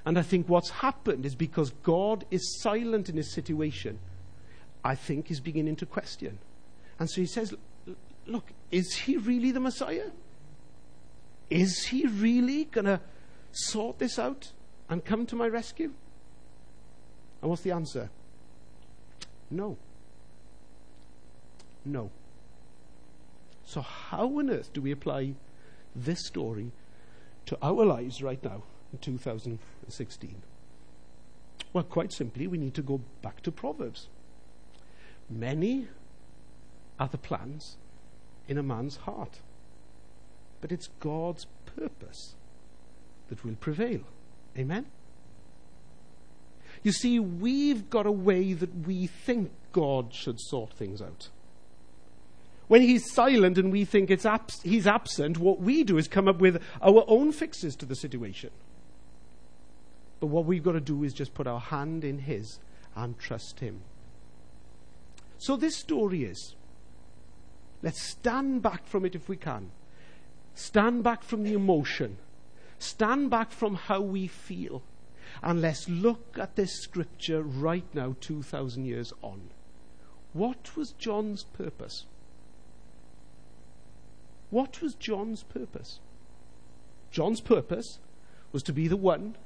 And 0.08 0.18
I 0.18 0.22
think 0.22 0.48
what's 0.48 0.70
happened 0.70 1.26
is 1.26 1.34
because 1.34 1.68
God 1.82 2.24
is 2.30 2.62
silent 2.62 3.10
in 3.10 3.18
his 3.18 3.30
situation, 3.30 3.98
I 4.82 4.94
think 4.94 5.28
he's 5.28 5.38
beginning 5.38 5.76
to 5.76 5.84
question. 5.84 6.38
And 6.98 7.10
so 7.10 7.20
he 7.20 7.26
says, 7.26 7.54
Look, 8.26 8.54
is 8.70 8.94
he 8.94 9.18
really 9.18 9.50
the 9.50 9.60
Messiah? 9.60 10.06
Is 11.50 11.84
he 11.84 12.06
really 12.06 12.64
going 12.64 12.86
to 12.86 13.02
sort 13.52 13.98
this 13.98 14.18
out 14.18 14.52
and 14.88 15.04
come 15.04 15.26
to 15.26 15.36
my 15.36 15.46
rescue? 15.46 15.92
And 17.42 17.50
what's 17.50 17.60
the 17.60 17.72
answer? 17.72 18.08
No. 19.50 19.76
No. 21.84 22.10
So, 23.66 23.82
how 23.82 24.38
on 24.38 24.48
earth 24.48 24.72
do 24.72 24.80
we 24.80 24.90
apply 24.90 25.34
this 25.94 26.26
story 26.26 26.72
to 27.44 27.58
our 27.60 27.84
lives 27.84 28.22
right 28.22 28.42
now 28.42 28.62
in 28.92 28.98
2016? 28.98 30.42
Well, 31.72 31.84
quite 31.84 32.12
simply, 32.12 32.46
we 32.46 32.58
need 32.58 32.74
to 32.74 32.82
go 32.82 33.00
back 33.22 33.42
to 33.42 33.52
Proverbs. 33.52 34.08
Many 35.28 35.88
are 36.98 37.08
the 37.08 37.18
plans 37.18 37.76
in 38.48 38.56
a 38.56 38.62
man's 38.62 38.96
heart, 38.96 39.40
but 40.60 40.72
it's 40.72 40.88
God's 41.00 41.46
purpose 41.76 42.34
that 43.28 43.44
will 43.44 43.56
prevail. 43.56 44.00
Amen? 44.56 44.86
You 46.82 46.92
see, 46.92 47.18
we've 47.18 47.90
got 47.90 48.06
a 48.06 48.12
way 48.12 48.54
that 48.54 48.86
we 48.86 49.06
think 49.06 49.50
God 49.72 50.14
should 50.14 50.40
sort 50.40 50.72
things 50.72 51.02
out. 51.02 51.28
When 52.68 52.82
he's 52.82 53.12
silent 53.12 53.58
and 53.58 53.72
we 53.72 53.84
think 53.84 54.10
abs- 54.10 54.62
he's 54.62 54.86
absent, 54.86 55.38
what 55.38 55.60
we 55.60 55.84
do 55.84 55.96
is 55.98 56.06
come 56.06 56.28
up 56.28 56.38
with 56.38 56.62
our 56.82 57.04
own 57.08 57.32
fixes 57.32 57.74
to 57.76 57.86
the 57.86 57.96
situation. 57.96 58.50
But 60.20 60.26
what 60.26 60.44
we've 60.44 60.62
got 60.62 60.72
to 60.72 60.80
do 60.80 61.04
is 61.04 61.12
just 61.12 61.34
put 61.34 61.46
our 61.46 61.60
hand 61.60 62.04
in 62.04 62.18
his 62.20 62.58
and 62.96 63.18
trust 63.18 63.60
him. 63.60 63.82
So 65.38 65.56
this 65.56 65.76
story 65.76 66.24
is 66.24 66.56
let's 67.82 68.02
stand 68.02 68.62
back 68.62 68.86
from 68.86 69.04
it 69.04 69.14
if 69.14 69.28
we 69.28 69.36
can. 69.36 69.70
Stand 70.54 71.04
back 71.04 71.22
from 71.22 71.44
the 71.44 71.52
emotion. 71.52 72.18
Stand 72.80 73.30
back 73.30 73.52
from 73.52 73.76
how 73.76 74.00
we 74.00 74.26
feel. 74.26 74.82
And 75.42 75.60
let's 75.60 75.88
look 75.88 76.36
at 76.38 76.56
this 76.56 76.82
scripture 76.82 77.42
right 77.42 77.84
now, 77.94 78.16
2,000 78.20 78.84
years 78.84 79.12
on. 79.22 79.50
What 80.32 80.76
was 80.76 80.92
John's 80.92 81.44
purpose? 81.44 82.06
What 84.50 84.82
was 84.82 84.94
John's 84.94 85.42
purpose? 85.42 86.00
John's 87.10 87.40
purpose 87.40 87.98
was 88.50 88.62
to 88.64 88.72
be 88.72 88.88
the 88.88 88.96
one 88.96 89.36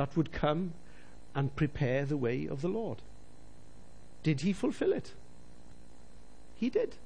that 0.00 0.16
would 0.16 0.32
come 0.32 0.72
and 1.34 1.54
prepare 1.56 2.06
the 2.06 2.16
way 2.16 2.46
of 2.46 2.62
the 2.62 2.68
Lord. 2.68 3.02
Did 4.22 4.40
he 4.40 4.54
fulfill 4.54 4.94
it? 4.94 5.12
He 6.54 6.70
did. 6.70 6.96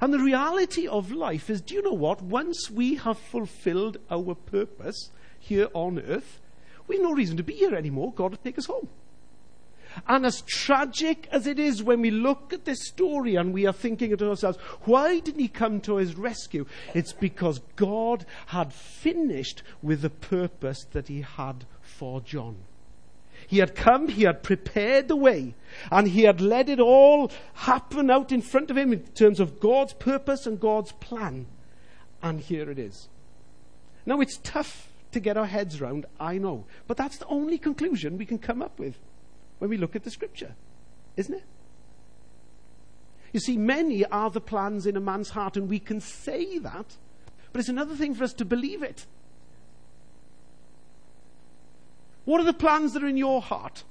And 0.00 0.14
the 0.14 0.20
reality 0.20 0.88
of 0.88 1.12
life 1.12 1.50
is 1.50 1.60
do 1.60 1.74
you 1.74 1.82
know 1.82 1.92
what? 1.92 2.22
Once 2.22 2.70
we 2.70 2.94
have 2.94 3.18
fulfilled 3.18 3.98
our 4.10 4.34
purpose 4.34 5.10
here 5.38 5.68
on 5.74 5.98
earth, 5.98 6.40
we 6.86 6.96
have 6.96 7.02
no 7.04 7.12
reason 7.12 7.36
to 7.36 7.42
be 7.42 7.52
here 7.52 7.74
anymore. 7.74 8.10
God 8.14 8.30
will 8.30 8.38
take 8.38 8.56
us 8.56 8.64
home. 8.64 8.88
And 10.06 10.24
as 10.26 10.42
tragic 10.42 11.28
as 11.30 11.46
it 11.46 11.58
is 11.58 11.82
when 11.82 12.00
we 12.00 12.10
look 12.10 12.52
at 12.52 12.64
this 12.64 12.86
story 12.86 13.36
and 13.36 13.52
we 13.52 13.66
are 13.66 13.72
thinking 13.72 14.16
to 14.16 14.28
ourselves, 14.28 14.58
why 14.82 15.20
didn't 15.20 15.40
he 15.40 15.48
come 15.48 15.80
to 15.82 15.96
his 15.96 16.14
rescue? 16.14 16.66
It's 16.94 17.12
because 17.12 17.60
God 17.76 18.24
had 18.46 18.72
finished 18.72 19.62
with 19.82 20.02
the 20.02 20.10
purpose 20.10 20.84
that 20.92 21.08
he 21.08 21.22
had 21.22 21.64
for 21.80 22.20
John. 22.20 22.56
He 23.46 23.58
had 23.58 23.74
come, 23.74 24.08
he 24.08 24.24
had 24.24 24.42
prepared 24.42 25.08
the 25.08 25.16
way, 25.16 25.54
and 25.90 26.08
he 26.08 26.22
had 26.22 26.40
let 26.40 26.68
it 26.68 26.80
all 26.80 27.30
happen 27.54 28.10
out 28.10 28.32
in 28.32 28.42
front 28.42 28.70
of 28.70 28.76
him 28.76 28.92
in 28.92 29.00
terms 29.00 29.40
of 29.40 29.60
God's 29.60 29.94
purpose 29.94 30.46
and 30.46 30.60
God's 30.60 30.92
plan. 30.92 31.46
And 32.22 32.40
here 32.40 32.70
it 32.70 32.78
is. 32.78 33.08
Now, 34.04 34.20
it's 34.20 34.38
tough 34.42 34.88
to 35.12 35.20
get 35.20 35.36
our 35.36 35.46
heads 35.46 35.80
around, 35.80 36.06
I 36.20 36.38
know, 36.38 36.66
but 36.86 36.96
that's 36.96 37.18
the 37.18 37.26
only 37.26 37.58
conclusion 37.58 38.18
we 38.18 38.26
can 38.26 38.38
come 38.38 38.60
up 38.60 38.78
with 38.78 38.98
when 39.58 39.70
we 39.70 39.76
look 39.76 39.96
at 39.96 40.04
the 40.04 40.10
scripture, 40.10 40.54
isn't 41.16 41.34
it? 41.34 41.44
You 43.32 43.40
see, 43.40 43.56
many 43.56 44.04
are 44.06 44.30
the 44.30 44.40
plans 44.40 44.86
in 44.86 44.96
a 44.96 45.00
man's 45.00 45.30
heart, 45.30 45.56
and 45.56 45.68
we 45.68 45.78
can 45.78 46.00
say 46.00 46.58
that, 46.58 46.96
but 47.52 47.60
it's 47.60 47.68
another 47.68 47.94
thing 47.94 48.14
for 48.14 48.24
us 48.24 48.32
to 48.34 48.44
believe 48.44 48.82
it. 48.82 49.06
What 52.24 52.40
are 52.40 52.44
the 52.44 52.52
plans 52.52 52.92
that 52.92 53.02
are 53.02 53.08
in 53.08 53.16
your 53.16 53.40
heart? 53.40 53.84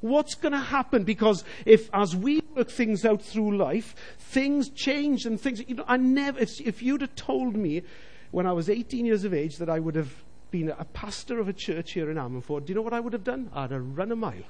What's 0.00 0.34
going 0.34 0.52
to 0.52 0.58
happen? 0.58 1.04
Because 1.04 1.44
if, 1.64 1.88
as 1.92 2.16
we 2.16 2.42
work 2.56 2.70
things 2.70 3.04
out 3.04 3.22
through 3.22 3.56
life, 3.56 3.94
things 4.18 4.68
change 4.68 5.26
and 5.26 5.40
things, 5.40 5.62
you 5.68 5.76
know, 5.76 5.84
I 5.86 5.96
never, 5.96 6.40
if, 6.40 6.60
if 6.60 6.82
you'd 6.82 7.02
have 7.02 7.14
told 7.14 7.54
me 7.54 7.82
when 8.32 8.46
I 8.46 8.52
was 8.52 8.68
18 8.68 9.06
years 9.06 9.24
of 9.24 9.32
age 9.32 9.58
that 9.58 9.68
I 9.68 9.78
would 9.78 9.94
have 9.94 10.12
been 10.52 10.68
a 10.68 10.84
pastor 10.84 11.40
of 11.40 11.48
a 11.48 11.52
church 11.52 11.92
here 11.92 12.08
in 12.08 12.16
Ammanford, 12.16 12.66
do 12.66 12.70
you 12.70 12.74
know 12.76 12.82
what 12.82 12.92
I 12.92 13.00
would 13.00 13.12
have 13.12 13.24
done? 13.24 13.50
I'd 13.52 13.72
have 13.72 13.98
run 13.98 14.12
a 14.12 14.16
mile. 14.16 14.44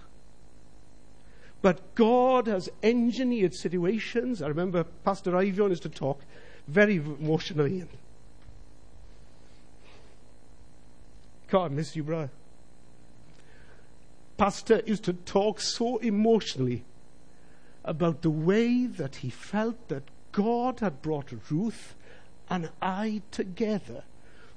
But 1.62 1.94
God 1.94 2.48
has 2.48 2.68
engineered 2.82 3.54
situations. 3.54 4.42
I 4.42 4.48
remember 4.48 4.84
Pastor 5.04 5.30
Ivion 5.30 5.70
used 5.70 5.84
to 5.84 5.88
talk 5.88 6.20
very 6.66 6.96
emotionally. 6.96 7.86
God, 11.48 11.70
I 11.70 11.74
miss 11.74 11.94
you, 11.94 12.02
brother. 12.02 12.30
Pastor 14.36 14.82
used 14.86 15.04
to 15.04 15.12
talk 15.12 15.60
so 15.60 15.98
emotionally 15.98 16.84
about 17.84 18.22
the 18.22 18.30
way 18.30 18.86
that 18.86 19.16
he 19.16 19.30
felt 19.30 19.88
that 19.88 20.02
God 20.32 20.80
had 20.80 21.00
brought 21.00 21.32
Ruth 21.50 21.94
and 22.50 22.70
I 22.80 23.22
together 23.30 24.02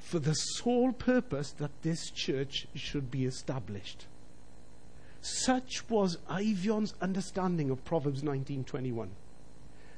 for 0.06 0.20
the 0.20 0.36
sole 0.36 0.91
purpose 0.91 1.52
that 1.54 1.82
this 1.82 2.12
church 2.12 2.68
should 2.76 3.10
be 3.10 3.26
established. 3.26 4.06
Such 5.20 5.89
was 5.89 6.20
Ivion's 6.30 6.94
understanding 7.02 7.72
of 7.72 7.84
Proverbs 7.84 8.22
19:21. 8.22 9.10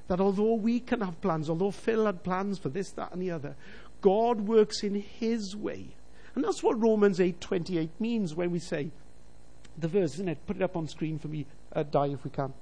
That 0.08 0.22
although 0.22 0.54
we 0.54 0.80
can 0.80 1.02
have 1.02 1.20
plans, 1.20 1.50
although 1.50 1.72
Phil 1.72 2.06
had 2.06 2.24
plans 2.24 2.58
for 2.58 2.70
this, 2.70 2.90
that, 2.92 3.12
and 3.12 3.22
the 3.22 3.32
other, 3.32 3.58
God 4.00 4.48
works 4.48 4.82
in 4.82 4.96
His 4.96 5.58
way, 5.58 5.90
and 6.36 6.44
that's 6.46 6.64
what 6.64 6.82
Romans 6.82 7.20
8:28 7.20 7.90
means 8.00 8.34
when 8.34 8.50
we 8.50 8.60
say 8.60 8.92
the 9.78 9.90
verse, 9.90 10.14
isn't 10.14 10.30
it? 10.30 10.48
Put 10.48 10.56
it 10.56 10.62
up 10.62 10.78
on 10.78 10.88
screen 10.88 11.20
for 11.20 11.28
me, 11.28 11.46
uh, 11.74 11.84
Dai 11.84 12.08
if 12.08 12.24
we 12.24 12.30
can. 12.30 12.54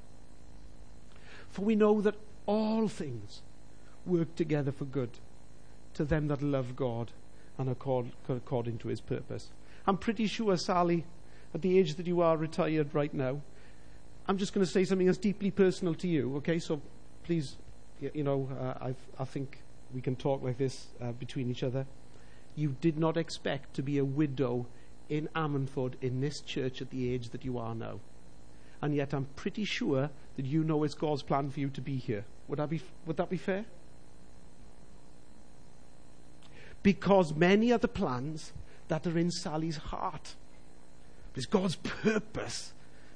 For 1.51 1.61
we 1.61 1.75
know 1.75 2.01
that 2.01 2.15
all 2.47 2.87
things 2.87 3.43
work 4.03 4.33
together 4.35 4.71
for 4.71 4.85
good 4.85 5.19
to 5.93 6.03
them 6.03 6.27
that 6.29 6.41
love 6.41 6.75
God 6.75 7.11
and 7.57 7.69
accord, 7.69 8.11
according 8.29 8.77
to 8.79 8.87
his 8.87 9.01
purpose. 9.01 9.49
I'm 9.87 9.97
pretty 9.97 10.27
sure, 10.27 10.57
Sally, 10.57 11.05
at 11.53 11.61
the 11.61 11.77
age 11.77 11.95
that 11.95 12.07
you 12.07 12.21
are 12.21 12.37
retired 12.37 12.93
right 12.93 13.13
now, 13.13 13.41
I'm 14.27 14.37
just 14.37 14.53
going 14.53 14.65
to 14.65 14.71
say 14.71 14.85
something 14.85 15.05
that's 15.05 15.19
deeply 15.19 15.51
personal 15.51 15.93
to 15.95 16.07
you, 16.07 16.35
okay? 16.37 16.59
So 16.59 16.81
please, 17.23 17.57
you 18.01 18.23
know, 18.23 18.49
uh, 18.59 18.91
i 19.19 19.25
think 19.25 19.61
we 19.93 20.01
can 20.01 20.15
talk 20.15 20.43
like 20.43 20.57
this 20.57 20.87
uh, 21.01 21.11
between 21.13 21.49
each 21.49 21.63
other. 21.63 21.85
You 22.55 22.75
did 22.81 22.97
not 22.97 23.17
expect 23.17 23.73
to 23.75 23.83
be 23.83 23.97
a 23.97 24.05
widow 24.05 24.65
in 25.09 25.29
Ammanford 25.35 25.93
in 26.01 26.21
this 26.21 26.41
church 26.41 26.81
at 26.81 26.89
the 26.89 27.13
age 27.13 27.29
that 27.29 27.45
you 27.45 27.57
are 27.57 27.75
now. 27.75 27.99
And 28.81 28.95
yet 28.95 29.13
I'm 29.13 29.27
pretty 29.35 29.63
sure 29.63 30.09
that 30.35 30.45
you 30.45 30.63
know 30.63 30.83
it's 30.83 30.93
God's 30.93 31.23
plan 31.23 31.49
for 31.49 31.59
you 31.59 31.69
to 31.69 31.81
be 31.81 31.97
here. 31.97 32.25
Would 32.47 32.59
that 32.59 32.69
be, 32.69 32.81
would 33.05 33.17
that 33.17 33.29
be 33.29 33.37
fair? 33.37 33.65
Because 36.85 37.33
many 37.33 37.71
are 37.71 37.79
the 37.79 37.87
plans 37.87 38.53
that 38.89 39.07
are 39.07 39.17
in 39.17 39.31
Sally's 39.31 39.77
heart. 39.77 40.35
It's 41.35 41.47
God's 41.47 41.77
purpose 41.77 42.73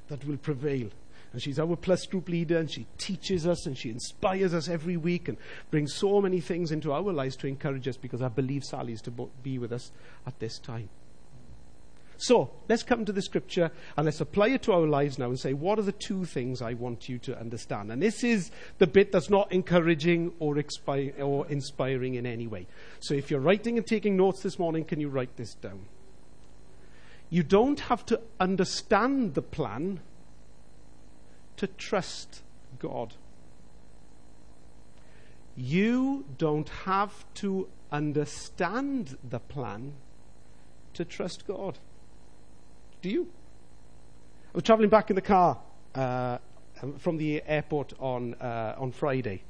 that 0.08 0.26
will 0.26 0.38
prevail. 0.38 0.90
And 1.32 1.40
she's 1.40 1.60
our 1.60 1.76
plus 1.76 2.08
group 2.08 2.30
leader, 2.30 2.58
and 2.58 2.72
she 2.72 2.88
teaches 2.98 3.46
us 3.46 3.68
and 3.68 3.78
she 3.78 3.92
inspires 3.92 4.56
us 4.56 4.70
every 4.70 4.98
week 4.98 5.28
and 5.28 5.38
brings 5.70 5.94
so 5.94 6.20
many 6.20 6.40
things 6.40 6.72
into 6.72 6.92
our 6.92 7.14
lives 7.14 7.36
to 7.36 7.48
encourage 7.48 7.88
us 7.88 7.96
because 7.96 8.24
I 8.24 8.30
believe 8.30 8.64
Sally 8.64 8.94
is 8.94 9.04
to 9.04 9.12
be 9.44 9.60
with 9.60 9.72
us 9.72 9.92
at 10.26 10.40
this 10.40 10.58
time. 10.58 10.90
So, 12.22 12.52
let's 12.68 12.84
come 12.84 13.06
to 13.06 13.14
the 13.14 13.22
scripture 13.22 13.72
and 13.96 14.04
let's 14.04 14.20
apply 14.20 14.50
it 14.50 14.64
to 14.64 14.74
our 14.74 14.86
lives 14.86 15.18
now 15.18 15.28
and 15.28 15.40
say, 15.40 15.54
what 15.54 15.80
are 15.80 15.84
the 15.84 15.94
two 15.94 16.26
things 16.26 16.62
I 16.62 16.74
want 16.74 17.08
you 17.08 17.18
to 17.20 17.40
understand? 17.40 17.94
And 17.94 18.02
this 18.02 18.26
is 18.26 18.52
the 18.78 18.88
bit 18.88 19.14
that's 19.14 19.30
not 19.30 19.50
encouraging 19.54 20.34
or, 20.40 20.56
expi- 20.56 21.18
or 21.18 21.48
inspiring 21.48 22.16
in 22.16 22.26
any 22.26 22.46
way. 22.46 22.68
So, 23.00 23.14
if 23.14 23.32
you're 23.32 23.40
writing 23.40 23.78
and 23.78 23.88
taking 23.88 24.18
notes 24.18 24.44
this 24.44 24.60
morning, 24.60 24.84
can 24.84 25.00
you 25.00 25.08
write 25.08 25.38
this 25.38 25.54
down? 25.54 25.86
You 27.30 27.42
don't 27.42 27.80
have 27.80 28.06
to 28.08 28.20
understand 28.38 29.36
the 29.36 29.42
plan 29.42 30.02
to 31.56 31.68
trust 31.68 32.42
God. 32.80 33.14
You 35.56 36.26
don't 36.38 36.68
have 36.84 37.24
to 37.36 37.70
understand 37.94 39.18
the 39.24 39.40
plan 39.40 39.94
to 40.96 41.06
trust 41.06 41.48
God. 41.48 41.80
Do 43.02 43.10
you? 43.10 43.28
I 44.54 44.58
was 44.58 44.64
travelling 44.64 44.90
back 44.90 45.10
in 45.10 45.16
the 45.16 45.22
car 45.22 45.58
uh, 45.96 46.38
um, 46.82 46.98
from 46.98 47.18
the 47.18 47.42
airport 47.46 47.94
on, 48.00 48.34
uh, 48.36 48.76
on 48.78 48.92
Friday. 48.92 49.44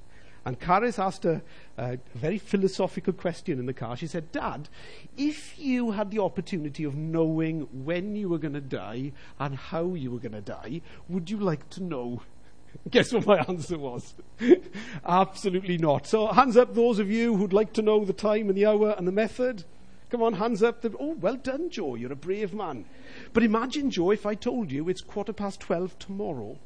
And 0.45 0.59
Karis 0.59 0.99
asked 0.99 1.25
a, 1.25 1.41
a, 1.77 1.97
very 2.15 2.38
philosophical 2.38 3.13
question 3.13 3.59
in 3.59 3.65
the 3.65 3.73
car. 3.73 3.97
She 3.97 4.07
said, 4.07 4.31
Dad, 4.31 4.69
if 5.17 5.59
you 5.59 5.91
had 5.91 6.12
the 6.12 6.19
opportunity 6.19 6.83
of 6.83 6.95
knowing 6.95 7.67
when 7.85 8.15
you 8.15 8.29
were 8.29 8.38
going 8.38 8.53
to 8.53 8.62
die 8.62 9.12
and 9.39 9.55
how 9.55 9.93
you 9.95 10.12
were 10.12 10.19
going 10.19 10.33
to 10.33 10.41
die, 10.41 10.81
would 11.07 11.29
you 11.29 11.38
like 11.38 11.69
to 11.71 11.83
know? 11.83 12.21
Guess 12.89 13.13
what 13.13 13.25
my 13.25 13.39
answer 13.47 13.77
was? 13.77 14.13
Absolutely 15.05 15.77
not. 15.77 16.07
So, 16.07 16.27
hands 16.27 16.55
up, 16.55 16.73
those 16.73 16.99
of 16.99 17.12
you 17.12 17.35
who'd 17.35 17.53
like 17.53 17.73
to 17.73 17.81
know 17.81 18.05
the 18.05 18.13
time 18.13 18.47
and 18.47 18.57
the 18.57 18.65
hour 18.65 18.95
and 18.97 19.07
the 19.07 19.12
method. 19.12 19.65
Come 20.10 20.24
on, 20.24 20.34
hands 20.34 20.63
up. 20.63 20.84
Oh, 21.00 21.15
well 21.19 21.36
done, 21.36 21.69
Joe. 21.69 21.95
You're 21.95 22.12
a 22.12 22.15
brave 22.15 22.54
man. 22.54 22.86
But 23.32 23.43
imagine, 23.43 23.91
Joe, 23.91 24.12
if 24.12 24.26
I 24.26 24.34
told 24.34 24.72
you 24.72 24.89
it's 24.89 25.02
quarter 25.02 25.34
past 25.34 25.60
12 25.60 26.00
tomorrow 26.00 26.58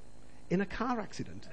in 0.49 0.61
a 0.61 0.65
car 0.65 0.99
accident. 0.99 1.47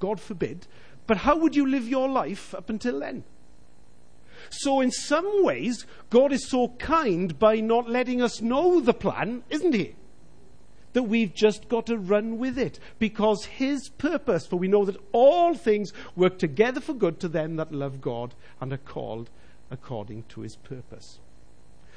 God 0.00 0.20
forbid. 0.20 0.66
But 1.06 1.18
how 1.18 1.36
would 1.36 1.54
you 1.54 1.66
live 1.68 1.86
your 1.86 2.08
life 2.08 2.54
up 2.54 2.70
until 2.70 3.00
then? 3.00 3.24
So, 4.50 4.80
in 4.80 4.90
some 4.90 5.44
ways, 5.44 5.86
God 6.10 6.32
is 6.32 6.48
so 6.48 6.68
kind 6.78 7.38
by 7.38 7.60
not 7.60 7.88
letting 7.88 8.22
us 8.22 8.40
know 8.40 8.80
the 8.80 8.94
plan, 8.94 9.42
isn't 9.50 9.74
He? 9.74 9.94
That 10.92 11.04
we've 11.04 11.34
just 11.34 11.68
got 11.68 11.86
to 11.86 11.98
run 11.98 12.38
with 12.38 12.58
it 12.58 12.78
because 12.98 13.44
His 13.46 13.88
purpose, 13.90 14.46
for 14.46 14.56
we 14.56 14.68
know 14.68 14.84
that 14.84 15.00
all 15.12 15.54
things 15.54 15.92
work 16.16 16.38
together 16.38 16.80
for 16.80 16.94
good 16.94 17.20
to 17.20 17.28
them 17.28 17.56
that 17.56 17.72
love 17.72 18.00
God 18.00 18.34
and 18.60 18.72
are 18.72 18.78
called 18.78 19.30
according 19.70 20.24
to 20.30 20.42
his 20.42 20.56
purpose. 20.56 21.18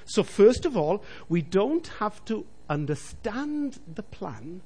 So, 0.06 0.24
first 0.24 0.66
of 0.66 0.78
all, 0.78 1.04
we 1.28 1.42
don't 1.42 1.88
have 2.00 2.24
to 2.26 2.46
understand 2.70 3.80
the 3.94 4.04
plan 4.04 4.62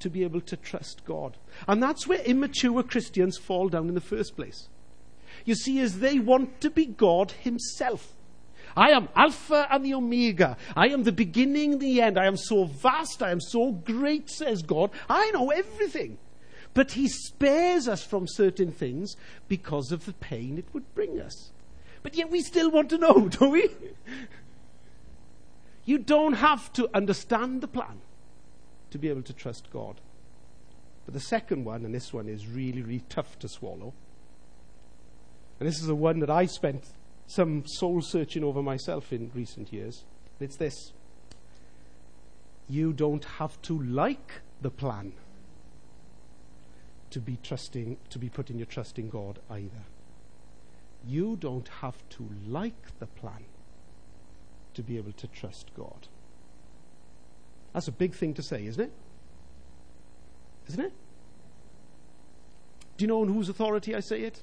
to 0.00 0.10
be 0.10 0.22
able 0.24 0.40
to 0.42 0.56
trust 0.56 1.04
God. 1.04 1.36
And 1.66 1.82
that's 1.82 2.06
where 2.06 2.20
immature 2.20 2.82
Christians 2.82 3.38
fall 3.38 3.68
down 3.68 3.88
in 3.88 3.94
the 3.94 4.00
first 4.00 4.36
place. 4.36 4.68
You 5.44 5.54
see, 5.54 5.80
as 5.80 6.00
they 6.00 6.18
want 6.18 6.60
to 6.60 6.70
be 6.70 6.86
God 6.86 7.32
Himself. 7.32 8.14
I 8.76 8.90
am 8.90 9.08
Alpha 9.14 9.68
and 9.70 9.84
the 9.84 9.94
Omega. 9.94 10.56
I 10.74 10.88
am 10.88 11.04
the 11.04 11.12
beginning, 11.12 11.78
the 11.78 12.02
end. 12.02 12.18
I 12.18 12.26
am 12.26 12.36
so 12.36 12.64
vast. 12.64 13.22
I 13.22 13.30
am 13.30 13.40
so 13.40 13.72
great, 13.72 14.28
says 14.28 14.62
God. 14.62 14.90
I 15.08 15.30
know 15.30 15.50
everything. 15.50 16.18
But 16.72 16.92
He 16.92 17.06
spares 17.06 17.86
us 17.86 18.04
from 18.04 18.26
certain 18.26 18.72
things 18.72 19.16
because 19.46 19.92
of 19.92 20.06
the 20.06 20.12
pain 20.14 20.58
it 20.58 20.66
would 20.72 20.92
bring 20.94 21.20
us. 21.20 21.52
But 22.04 22.14
yet 22.14 22.30
we 22.30 22.42
still 22.42 22.70
want 22.70 22.90
to 22.90 22.98
know, 22.98 23.28
don't 23.30 23.50
we? 23.50 23.68
You 25.84 25.98
don't 25.98 26.34
have 26.34 26.72
to 26.74 26.88
understand 26.94 27.62
the 27.62 27.66
plan 27.66 28.02
to 28.90 28.98
be 28.98 29.08
able 29.08 29.22
to 29.22 29.32
trust 29.32 29.70
God. 29.72 30.00
But 31.06 31.14
the 31.14 31.20
second 31.20 31.64
one, 31.64 31.84
and 31.84 31.94
this 31.94 32.12
one 32.12 32.28
is 32.28 32.46
really, 32.46 32.82
really 32.82 33.04
tough 33.08 33.38
to 33.40 33.48
swallow, 33.48 33.92
and 35.58 35.68
this 35.68 35.80
is 35.80 35.86
the 35.86 35.94
one 35.94 36.20
that 36.20 36.30
I 36.30 36.46
spent 36.46 36.84
some 37.26 37.64
soul 37.66 38.02
searching 38.02 38.44
over 38.44 38.62
myself 38.62 39.12
in 39.12 39.30
recent 39.34 39.72
years. 39.72 40.04
It's 40.40 40.56
this 40.56 40.92
you 42.68 42.92
don't 42.92 43.24
have 43.24 43.60
to 43.62 43.82
like 43.82 44.40
the 44.60 44.70
plan 44.70 45.12
to 47.10 47.20
be 47.20 47.38
trusting, 47.42 47.96
to 48.10 48.18
be 48.18 48.28
putting 48.28 48.58
your 48.58 48.66
trust 48.66 48.98
in 48.98 49.08
God 49.08 49.38
either. 49.50 49.84
You 51.06 51.36
don't 51.36 51.68
have 51.80 51.96
to 52.10 52.28
like 52.46 52.98
the 52.98 53.06
plan 53.06 53.44
to 54.74 54.82
be 54.82 54.96
able 54.96 55.12
to 55.12 55.26
trust 55.28 55.70
God. 55.76 56.08
That's 57.72 57.88
a 57.88 57.92
big 57.92 58.14
thing 58.14 58.34
to 58.34 58.42
say, 58.42 58.66
isn't 58.66 58.84
it? 58.84 58.92
Isn't 60.68 60.84
it? 60.84 60.92
Do 62.96 63.02
you 63.02 63.08
know 63.08 63.22
on 63.22 63.28
whose 63.28 63.48
authority 63.48 63.94
I 63.94 64.00
say 64.00 64.22
it? 64.22 64.42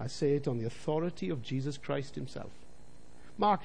I 0.00 0.06
say 0.06 0.34
it 0.34 0.46
on 0.46 0.58
the 0.58 0.66
authority 0.66 1.30
of 1.30 1.42
Jesus 1.42 1.78
Christ 1.78 2.14
Himself. 2.14 2.50
Mark 3.36 3.60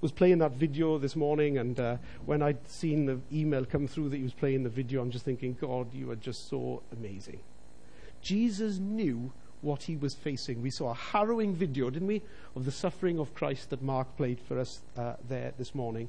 was 0.00 0.12
playing 0.12 0.38
that 0.38 0.52
video 0.52 0.98
this 0.98 1.16
morning, 1.16 1.56
and 1.58 1.80
uh, 1.80 1.96
when 2.26 2.42
I'd 2.42 2.68
seen 2.68 3.06
the 3.06 3.20
email 3.32 3.64
come 3.64 3.86
through 3.86 4.10
that 4.10 4.18
he 4.18 4.22
was 4.22 4.34
playing 4.34 4.62
the 4.62 4.68
video, 4.68 5.00
I'm 5.00 5.10
just 5.10 5.24
thinking, 5.24 5.56
God, 5.58 5.92
you 5.94 6.10
are 6.10 6.16
just 6.16 6.48
so 6.48 6.82
amazing. 6.92 7.40
Jesus 8.20 8.78
knew 8.78 9.32
what 9.62 9.82
he 9.82 9.96
was 9.96 10.14
facing. 10.14 10.62
We 10.62 10.70
saw 10.70 10.90
a 10.90 10.94
harrowing 10.94 11.54
video, 11.54 11.90
didn't 11.90 12.08
we, 12.08 12.22
of 12.54 12.64
the 12.64 12.72
suffering 12.72 13.18
of 13.18 13.34
Christ 13.34 13.70
that 13.70 13.82
Mark 13.82 14.16
played 14.16 14.40
for 14.40 14.58
us 14.58 14.82
uh, 14.96 15.14
there 15.28 15.52
this 15.58 15.74
morning. 15.74 16.08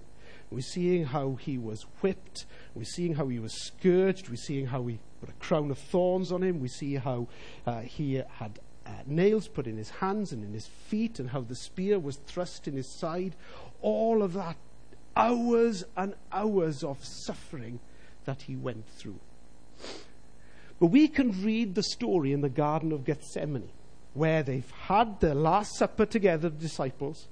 We're 0.49 0.61
seeing 0.61 1.05
how 1.05 1.35
he 1.35 1.57
was 1.57 1.85
whipped. 2.01 2.45
We're 2.73 2.83
seeing 2.83 3.15
how 3.15 3.27
he 3.27 3.39
was 3.39 3.53
scourged. 3.53 4.29
We're 4.29 4.35
seeing 4.35 4.67
how 4.67 4.81
we 4.81 4.99
put 5.19 5.29
a 5.29 5.33
crown 5.33 5.71
of 5.71 5.77
thorns 5.77 6.31
on 6.31 6.43
him. 6.43 6.59
We 6.59 6.69
see 6.69 6.95
how 6.95 7.27
uh, 7.65 7.81
he 7.81 8.15
had 8.15 8.59
uh, 8.85 8.91
nails 9.05 9.47
put 9.47 9.67
in 9.67 9.77
his 9.77 9.89
hands 9.89 10.31
and 10.31 10.43
in 10.43 10.53
his 10.53 10.67
feet, 10.67 11.19
and 11.19 11.29
how 11.29 11.41
the 11.41 11.55
spear 11.55 11.99
was 11.99 12.17
thrust 12.17 12.67
in 12.67 12.75
his 12.75 12.89
side. 12.99 13.35
All 13.81 14.23
of 14.23 14.33
that, 14.33 14.55
hours 15.15 15.83
and 15.95 16.13
hours 16.31 16.83
of 16.83 17.03
suffering 17.03 17.79
that 18.25 18.43
he 18.43 18.55
went 18.55 18.87
through. 18.87 19.19
But 20.79 20.87
we 20.87 21.07
can 21.07 21.43
read 21.43 21.75
the 21.75 21.83
story 21.83 22.33
in 22.33 22.41
the 22.41 22.49
Garden 22.49 22.91
of 22.91 23.03
Gethsemane, 23.03 23.69
where 24.13 24.43
they've 24.43 24.69
had 24.69 25.19
their 25.19 25.33
Last 25.33 25.75
Supper 25.75 26.05
together, 26.05 26.49
the 26.49 26.57
disciples, 26.57 27.27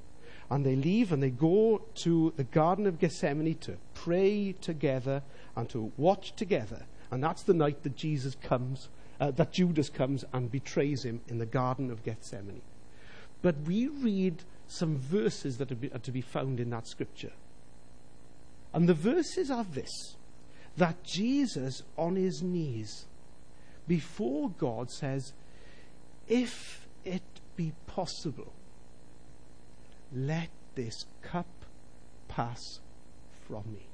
and 0.49 0.65
they 0.65 0.75
leave 0.75 1.11
and 1.11 1.21
they 1.21 1.29
go 1.29 1.81
to 2.03 2.33
the 2.37 2.43
Garden 2.43 2.85
of 2.87 2.99
Gethsemane 2.99 3.55
to 3.55 3.77
pray 3.93 4.53
together 4.61 5.23
and 5.55 5.69
to 5.69 5.91
watch 5.97 6.35
together. 6.35 6.85
And 7.11 7.23
that's 7.23 7.43
the 7.43 7.53
night 7.53 7.83
that 7.83 7.95
Jesus 7.95 8.35
comes, 8.35 8.89
uh, 9.19 9.31
that 9.31 9.53
Judas 9.53 9.89
comes 9.89 10.25
and 10.33 10.51
betrays 10.51 11.03
him 11.03 11.21
in 11.27 11.37
the 11.37 11.45
Garden 11.45 11.91
of 11.91 12.03
Gethsemane. 12.03 12.61
But 13.41 13.55
we 13.61 13.87
read 13.87 14.43
some 14.67 14.97
verses 14.97 15.57
that 15.57 15.71
are, 15.71 15.77
are 15.93 15.99
to 15.99 16.11
be 16.11 16.21
found 16.21 16.59
in 16.59 16.71
that 16.71 16.87
scripture. 16.87 17.33
And 18.73 18.89
the 18.89 18.93
verses 18.93 19.49
are 19.51 19.63
this 19.63 20.15
that 20.77 21.01
Jesus, 21.03 21.83
on 21.97 22.17
his 22.17 22.41
knees, 22.41 23.05
before 23.87 24.49
God 24.49 24.89
says, 24.89 25.33
If 26.27 26.87
it 27.03 27.23
be 27.55 27.73
possible, 27.87 28.53
let 30.13 30.49
this 30.75 31.05
cup 31.21 31.65
pass 32.27 32.79
from 33.47 33.63
me. 33.71 33.87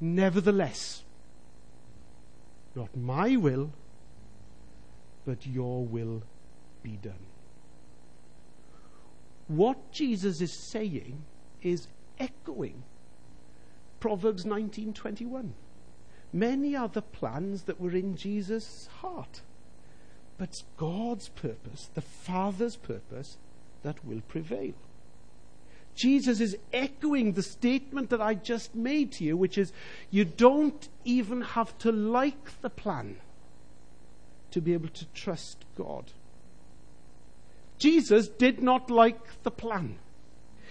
Nevertheless, 0.00 1.04
not 2.74 2.94
my 2.96 3.36
will, 3.36 3.72
but 5.24 5.46
your 5.46 5.84
will 5.84 6.22
be 6.82 6.96
done. 6.96 7.26
What 9.48 9.92
Jesus 9.92 10.40
is 10.40 10.70
saying 10.70 11.24
is 11.62 11.88
echoing 12.18 12.82
Proverbs 14.00 14.44
19:21 14.44 15.52
many 16.38 16.76
are 16.76 16.88
the 16.88 17.02
plans 17.02 17.62
that 17.62 17.80
were 17.80 17.94
in 17.94 18.16
Jesus' 18.16 18.88
heart. 19.00 19.42
But 20.38 20.62
God's 20.76 21.28
purpose, 21.30 21.90
the 21.94 22.02
Father's 22.02 22.76
purpose, 22.76 23.38
that 23.82 24.04
will 24.04 24.20
prevail. 24.28 24.74
Jesus 25.94 26.40
is 26.40 26.58
echoing 26.74 27.32
the 27.32 27.42
statement 27.42 28.10
that 28.10 28.20
I 28.20 28.34
just 28.34 28.74
made 28.74 29.12
to 29.12 29.24
you, 29.24 29.36
which 29.36 29.56
is 29.56 29.72
you 30.10 30.26
don't 30.26 30.88
even 31.04 31.40
have 31.40 31.76
to 31.78 31.90
like 31.90 32.60
the 32.60 32.68
plan 32.68 33.16
to 34.50 34.60
be 34.60 34.74
able 34.74 34.90
to 34.90 35.06
trust 35.14 35.64
God. 35.76 36.12
Jesus 37.78 38.28
did 38.28 38.62
not 38.62 38.90
like 38.90 39.42
the 39.42 39.50
plan. 39.50 39.98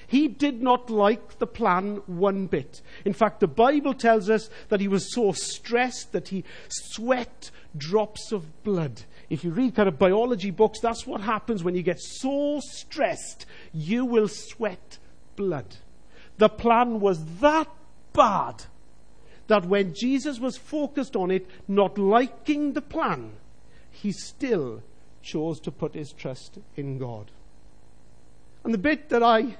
He 0.07 0.27
did 0.27 0.61
not 0.61 0.89
like 0.89 1.39
the 1.39 1.47
plan 1.47 2.01
one 2.05 2.47
bit. 2.47 2.81
In 3.03 3.13
fact, 3.13 3.39
the 3.39 3.47
Bible 3.47 3.93
tells 3.93 4.29
us 4.29 4.49
that 4.69 4.79
he 4.79 4.87
was 4.87 5.13
so 5.13 5.31
stressed 5.31 6.11
that 6.11 6.29
he 6.29 6.43
sweat 6.67 7.51
drops 7.75 8.31
of 8.31 8.63
blood. 8.63 9.01
If 9.29 9.43
you 9.43 9.51
read 9.51 9.75
kind 9.75 9.89
of 9.89 9.99
biology 9.99 10.51
books, 10.51 10.79
that's 10.79 11.07
what 11.07 11.21
happens 11.21 11.63
when 11.63 11.75
you 11.75 11.81
get 11.81 11.99
so 11.99 12.59
stressed, 12.61 13.45
you 13.73 14.05
will 14.05 14.27
sweat 14.27 14.99
blood. 15.35 15.77
The 16.37 16.49
plan 16.49 16.99
was 16.99 17.23
that 17.39 17.67
bad 18.13 18.65
that 19.47 19.65
when 19.65 19.93
Jesus 19.93 20.39
was 20.39 20.57
focused 20.57 21.15
on 21.15 21.31
it, 21.31 21.47
not 21.67 21.97
liking 21.97 22.73
the 22.73 22.81
plan, 22.81 23.33
he 23.91 24.11
still 24.11 24.81
chose 25.21 25.59
to 25.61 25.71
put 25.71 25.93
his 25.93 26.11
trust 26.11 26.59
in 26.75 26.97
God. 26.97 27.31
And 28.63 28.73
the 28.73 28.79
bit 28.79 29.09
that 29.09 29.23
I, 29.23 29.57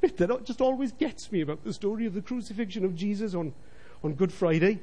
bit 0.00 0.16
that 0.18 0.44
just 0.44 0.60
always 0.60 0.92
gets 0.92 1.30
me 1.32 1.40
about 1.40 1.64
the 1.64 1.72
story 1.72 2.06
of 2.06 2.14
the 2.14 2.22
crucifixion 2.22 2.84
of 2.84 2.94
Jesus 2.94 3.34
on, 3.34 3.52
on 4.02 4.14
Good 4.14 4.32
Friday 4.32 4.80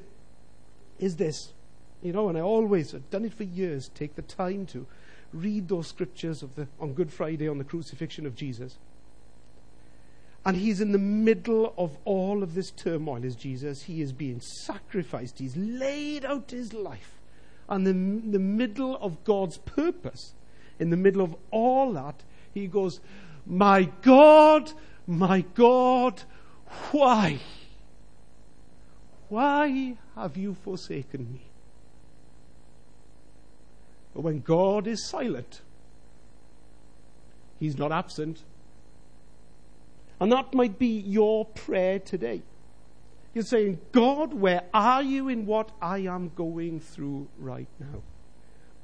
is 0.99 1.15
this. 1.15 1.54
You 2.01 2.13
know, 2.13 2.30
and 2.30 2.38
I 2.38 2.41
always, 2.41 2.93
I've 2.93 3.10
done 3.10 3.25
it 3.25 3.34
for 3.34 3.43
years, 3.43 3.89
take 3.93 4.15
the 4.15 4.21
time 4.21 4.65
to 4.67 4.86
read 5.34 5.67
those 5.67 5.88
scriptures 5.88 6.43
of 6.43 6.56
the, 6.56 6.67
on 6.80 6.93
Good 6.93 7.12
Friday 7.12 7.47
on 7.47 7.58
the 7.58 7.63
crucifixion 7.63 8.25
of 8.25 8.36
Jesus. 8.36 8.78
And 10.45 10.56
he's 10.56 10.80
in 10.80 10.91
the 10.91 10.99
middle 10.99 11.73
of 11.78 11.97
all 12.06 12.43
of 12.43 12.54
this 12.54 12.69
turmoil 12.69 13.23
is 13.23 13.36
Jesus. 13.36 13.84
He 13.84 14.01
is 14.01 14.13
being 14.13 14.39
sacrificed. 14.39 15.39
He's 15.39 15.58
laid 15.58 16.23
out 16.23 16.51
his 16.51 16.71
life. 16.71 17.19
And 17.67 17.88
in 17.88 18.32
the 18.32 18.39
middle 18.39 18.95
of 18.97 19.23
God's 19.23 19.58
purpose, 19.58 20.36
in 20.78 20.91
the 20.91 20.97
middle 20.97 21.23
of 21.23 21.36
all 21.49 21.93
that, 21.93 22.23
he 22.54 22.67
goes, 22.67 22.99
My 23.47 23.89
God, 24.04 24.71
my 25.07 25.41
God, 25.53 26.23
why? 26.91 27.39
Why 29.29 29.95
have 30.15 30.37
you 30.37 30.53
forsaken 30.53 31.31
me? 31.33 31.41
But 34.13 34.21
when 34.21 34.39
God 34.39 34.87
is 34.87 35.03
silent, 35.03 35.61
He's 37.59 37.77
not 37.77 37.91
absent. 37.91 38.43
And 40.19 40.31
that 40.31 40.53
might 40.53 40.79
be 40.79 40.99
your 40.99 41.45
prayer 41.45 41.99
today. 41.99 42.41
You're 43.33 43.43
saying, 43.43 43.79
God, 43.91 44.33
where 44.33 44.63
are 44.73 45.03
you 45.03 45.27
in 45.27 45.45
what 45.45 45.71
I 45.81 45.99
am 45.99 46.31
going 46.35 46.79
through 46.79 47.27
right 47.37 47.67
now? 47.79 48.01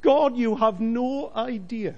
God, 0.02 0.36
you 0.36 0.58
have 0.58 0.82
no 0.82 1.32
idea. 1.34 1.96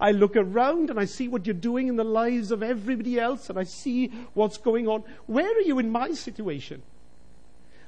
I 0.00 0.12
look 0.12 0.36
around 0.36 0.90
and 0.90 0.98
I 0.98 1.04
see 1.04 1.28
what 1.28 1.46
you're 1.46 1.54
doing 1.54 1.88
in 1.88 1.96
the 1.96 2.04
lives 2.04 2.50
of 2.50 2.62
everybody 2.62 3.18
else 3.18 3.50
and 3.50 3.58
I 3.58 3.64
see 3.64 4.08
what's 4.34 4.58
going 4.58 4.88
on. 4.88 5.04
Where 5.26 5.50
are 5.50 5.62
you 5.62 5.78
in 5.78 5.90
my 5.90 6.12
situation? 6.12 6.82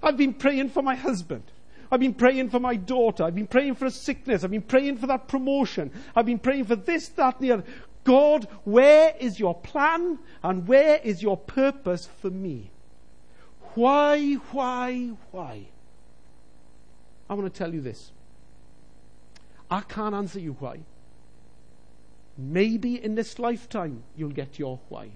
I've 0.03 0.17
been 0.17 0.35
praying 0.35 0.71
for 0.71 0.83
my 0.83 0.95
husband. 0.95 1.45
I've 1.91 2.01
been 2.01 2.15
praying 2.15 2.51
for 2.51 2.61
my 2.61 2.77
daughter. 2.77 3.25
I've 3.25 3.35
been 3.35 3.47
praying 3.47 3.77
for 3.77 3.87
a 3.87 3.91
sickness. 3.91 4.45
I've 4.45 4.51
been 4.51 4.63
praying 4.63 4.99
for 4.99 5.07
that 5.07 5.27
promotion. 5.29 5.91
I've 6.15 6.27
been 6.27 6.39
praying 6.39 6.67
for 6.67 6.77
this, 6.77 7.09
that, 7.11 7.37
and 7.37 7.45
the 7.45 7.53
other. 7.53 7.65
God, 8.05 8.47
where 8.65 9.15
is 9.19 9.41
your 9.41 9.55
plan 9.55 10.19
and 10.43 10.67
where 10.67 10.97
is 11.03 11.23
your 11.23 11.37
purpose 11.37 12.09
for 12.21 12.31
me? 12.31 12.71
Why, 13.75 14.35
why, 14.53 15.13
why? 15.31 15.67
I 17.29 17.35
want 17.35 17.53
to 17.53 17.59
tell 17.59 17.73
you 17.73 17.81
this. 17.81 18.13
I 19.71 19.81
can't 19.81 20.15
answer 20.15 20.41
you 20.41 20.57
why. 20.59 20.81
Maybe 22.39 23.03
in 23.03 23.17
this 23.17 23.41
lifetime 23.41 24.05
you'll 24.17 24.31
get 24.31 24.61
your 24.61 24.79
why. 24.89 25.11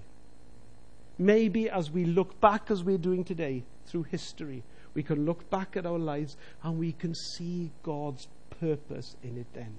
Maybe 1.17 1.69
as 1.69 1.89
we 1.89 2.03
look 2.03 2.39
back, 2.41 2.69
as 2.69 2.83
we're 2.83 2.97
doing 2.97 3.23
today, 3.23 3.63
through 3.85 4.03
history, 4.03 4.63
we 4.93 5.03
can 5.03 5.25
look 5.25 5.49
back 5.49 5.77
at 5.77 5.85
our 5.85 5.97
lives 5.97 6.35
and 6.61 6.77
we 6.77 6.91
can 6.91 7.15
see 7.15 7.71
God's 7.81 8.27
purpose 8.59 9.15
in 9.23 9.37
it 9.37 9.47
then. 9.53 9.77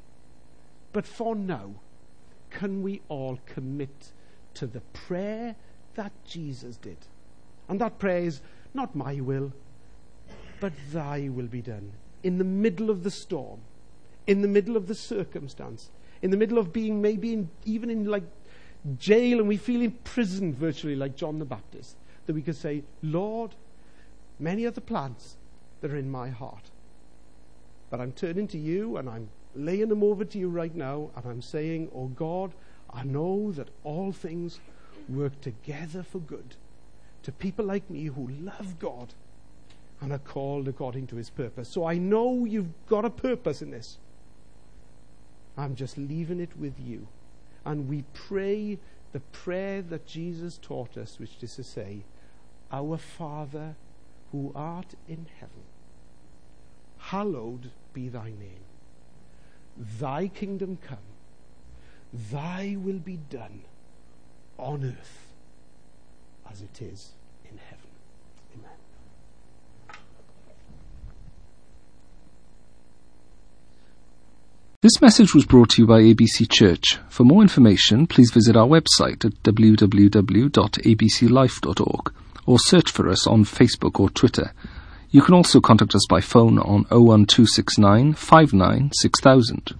But 0.92 1.06
for 1.06 1.36
now, 1.36 1.74
can 2.50 2.82
we 2.82 3.02
all 3.08 3.38
commit 3.46 4.12
to 4.54 4.66
the 4.66 4.80
prayer 4.92 5.56
that 5.96 6.12
Jesus 6.24 6.76
did? 6.76 6.98
And 7.68 7.80
that 7.80 7.98
prayer 7.98 8.20
is 8.20 8.40
not 8.72 8.94
my 8.94 9.20
will, 9.20 9.52
but 10.60 10.72
thy 10.92 11.28
will 11.28 11.46
be 11.46 11.62
done. 11.62 11.92
In 12.22 12.38
the 12.38 12.44
middle 12.44 12.90
of 12.90 13.02
the 13.02 13.10
storm, 13.10 13.60
in 14.26 14.40
the 14.40 14.48
middle 14.48 14.76
of 14.76 14.86
the 14.86 14.94
circumstance, 14.94 15.90
in 16.24 16.30
the 16.30 16.38
middle 16.38 16.56
of 16.56 16.72
being 16.72 17.02
maybe 17.02 17.34
in, 17.34 17.50
even 17.66 17.90
in 17.90 18.06
like 18.06 18.22
jail 18.96 19.40
and 19.40 19.46
we 19.46 19.58
feel 19.58 19.82
imprisoned 19.82 20.56
virtually 20.56 20.96
like 20.96 21.16
John 21.16 21.38
the 21.38 21.44
Baptist, 21.44 21.96
that 22.24 22.32
we 22.32 22.40
could 22.40 22.56
say, 22.56 22.82
Lord, 23.02 23.54
many 24.38 24.64
are 24.64 24.70
the 24.70 24.80
plans 24.80 25.36
that 25.82 25.92
are 25.92 25.98
in 25.98 26.10
my 26.10 26.30
heart. 26.30 26.70
But 27.90 28.00
I'm 28.00 28.12
turning 28.12 28.48
to 28.48 28.58
you 28.58 28.96
and 28.96 29.06
I'm 29.06 29.28
laying 29.54 29.90
them 29.90 30.02
over 30.02 30.24
to 30.24 30.38
you 30.38 30.48
right 30.48 30.74
now 30.74 31.10
and 31.14 31.26
I'm 31.26 31.42
saying, 31.42 31.90
Oh 31.94 32.06
God, 32.06 32.54
I 32.90 33.04
know 33.04 33.52
that 33.52 33.68
all 33.84 34.10
things 34.10 34.60
work 35.10 35.38
together 35.42 36.02
for 36.02 36.20
good 36.20 36.56
to 37.24 37.32
people 37.32 37.66
like 37.66 37.90
me 37.90 38.06
who 38.06 38.28
love 38.28 38.78
God 38.78 39.12
and 40.00 40.10
are 40.10 40.18
called 40.18 40.68
according 40.68 41.06
to 41.08 41.16
his 41.16 41.28
purpose. 41.28 41.68
So 41.68 41.84
I 41.84 41.98
know 41.98 42.46
you've 42.46 42.72
got 42.86 43.04
a 43.04 43.10
purpose 43.10 43.60
in 43.60 43.72
this. 43.72 43.98
I'm 45.56 45.74
just 45.74 45.96
leaving 45.96 46.40
it 46.40 46.56
with 46.58 46.78
you. 46.80 47.08
And 47.64 47.88
we 47.88 48.04
pray 48.12 48.78
the 49.12 49.20
prayer 49.20 49.80
that 49.82 50.06
Jesus 50.06 50.58
taught 50.60 50.96
us, 50.96 51.18
which 51.18 51.42
is 51.42 51.54
to 51.56 51.64
say, 51.64 52.04
Our 52.72 52.98
Father 52.98 53.76
who 54.32 54.50
art 54.54 54.94
in 55.08 55.26
heaven, 55.38 55.62
hallowed 56.98 57.70
be 57.92 58.08
thy 58.08 58.30
name. 58.30 58.64
Thy 59.76 60.26
kingdom 60.28 60.78
come, 60.86 60.98
thy 62.12 62.76
will 62.78 62.98
be 62.98 63.16
done 63.16 63.62
on 64.58 64.84
earth 64.84 65.32
as 66.50 66.62
it 66.62 66.82
is 66.82 67.12
in 67.50 67.58
heaven. 67.58 67.90
Amen. 68.56 68.78
This 74.84 75.00
message 75.00 75.32
was 75.34 75.46
brought 75.46 75.70
to 75.70 75.80
you 75.80 75.88
by 75.88 76.02
ABC 76.02 76.46
Church. 76.46 76.98
For 77.08 77.24
more 77.24 77.40
information, 77.40 78.06
please 78.06 78.30
visit 78.30 78.54
our 78.54 78.66
website 78.66 79.24
at 79.24 79.42
www.abclife.org 79.42 82.12
or 82.44 82.58
search 82.58 82.90
for 82.90 83.08
us 83.08 83.26
on 83.26 83.44
Facebook 83.44 83.98
or 83.98 84.10
Twitter. 84.10 84.52
You 85.10 85.22
can 85.22 85.32
also 85.32 85.62
contact 85.62 85.94
us 85.94 86.04
by 86.06 86.20
phone 86.20 86.58
on 86.58 86.84
01269 86.90 88.12
59 88.12 88.90
6000. 88.92 89.74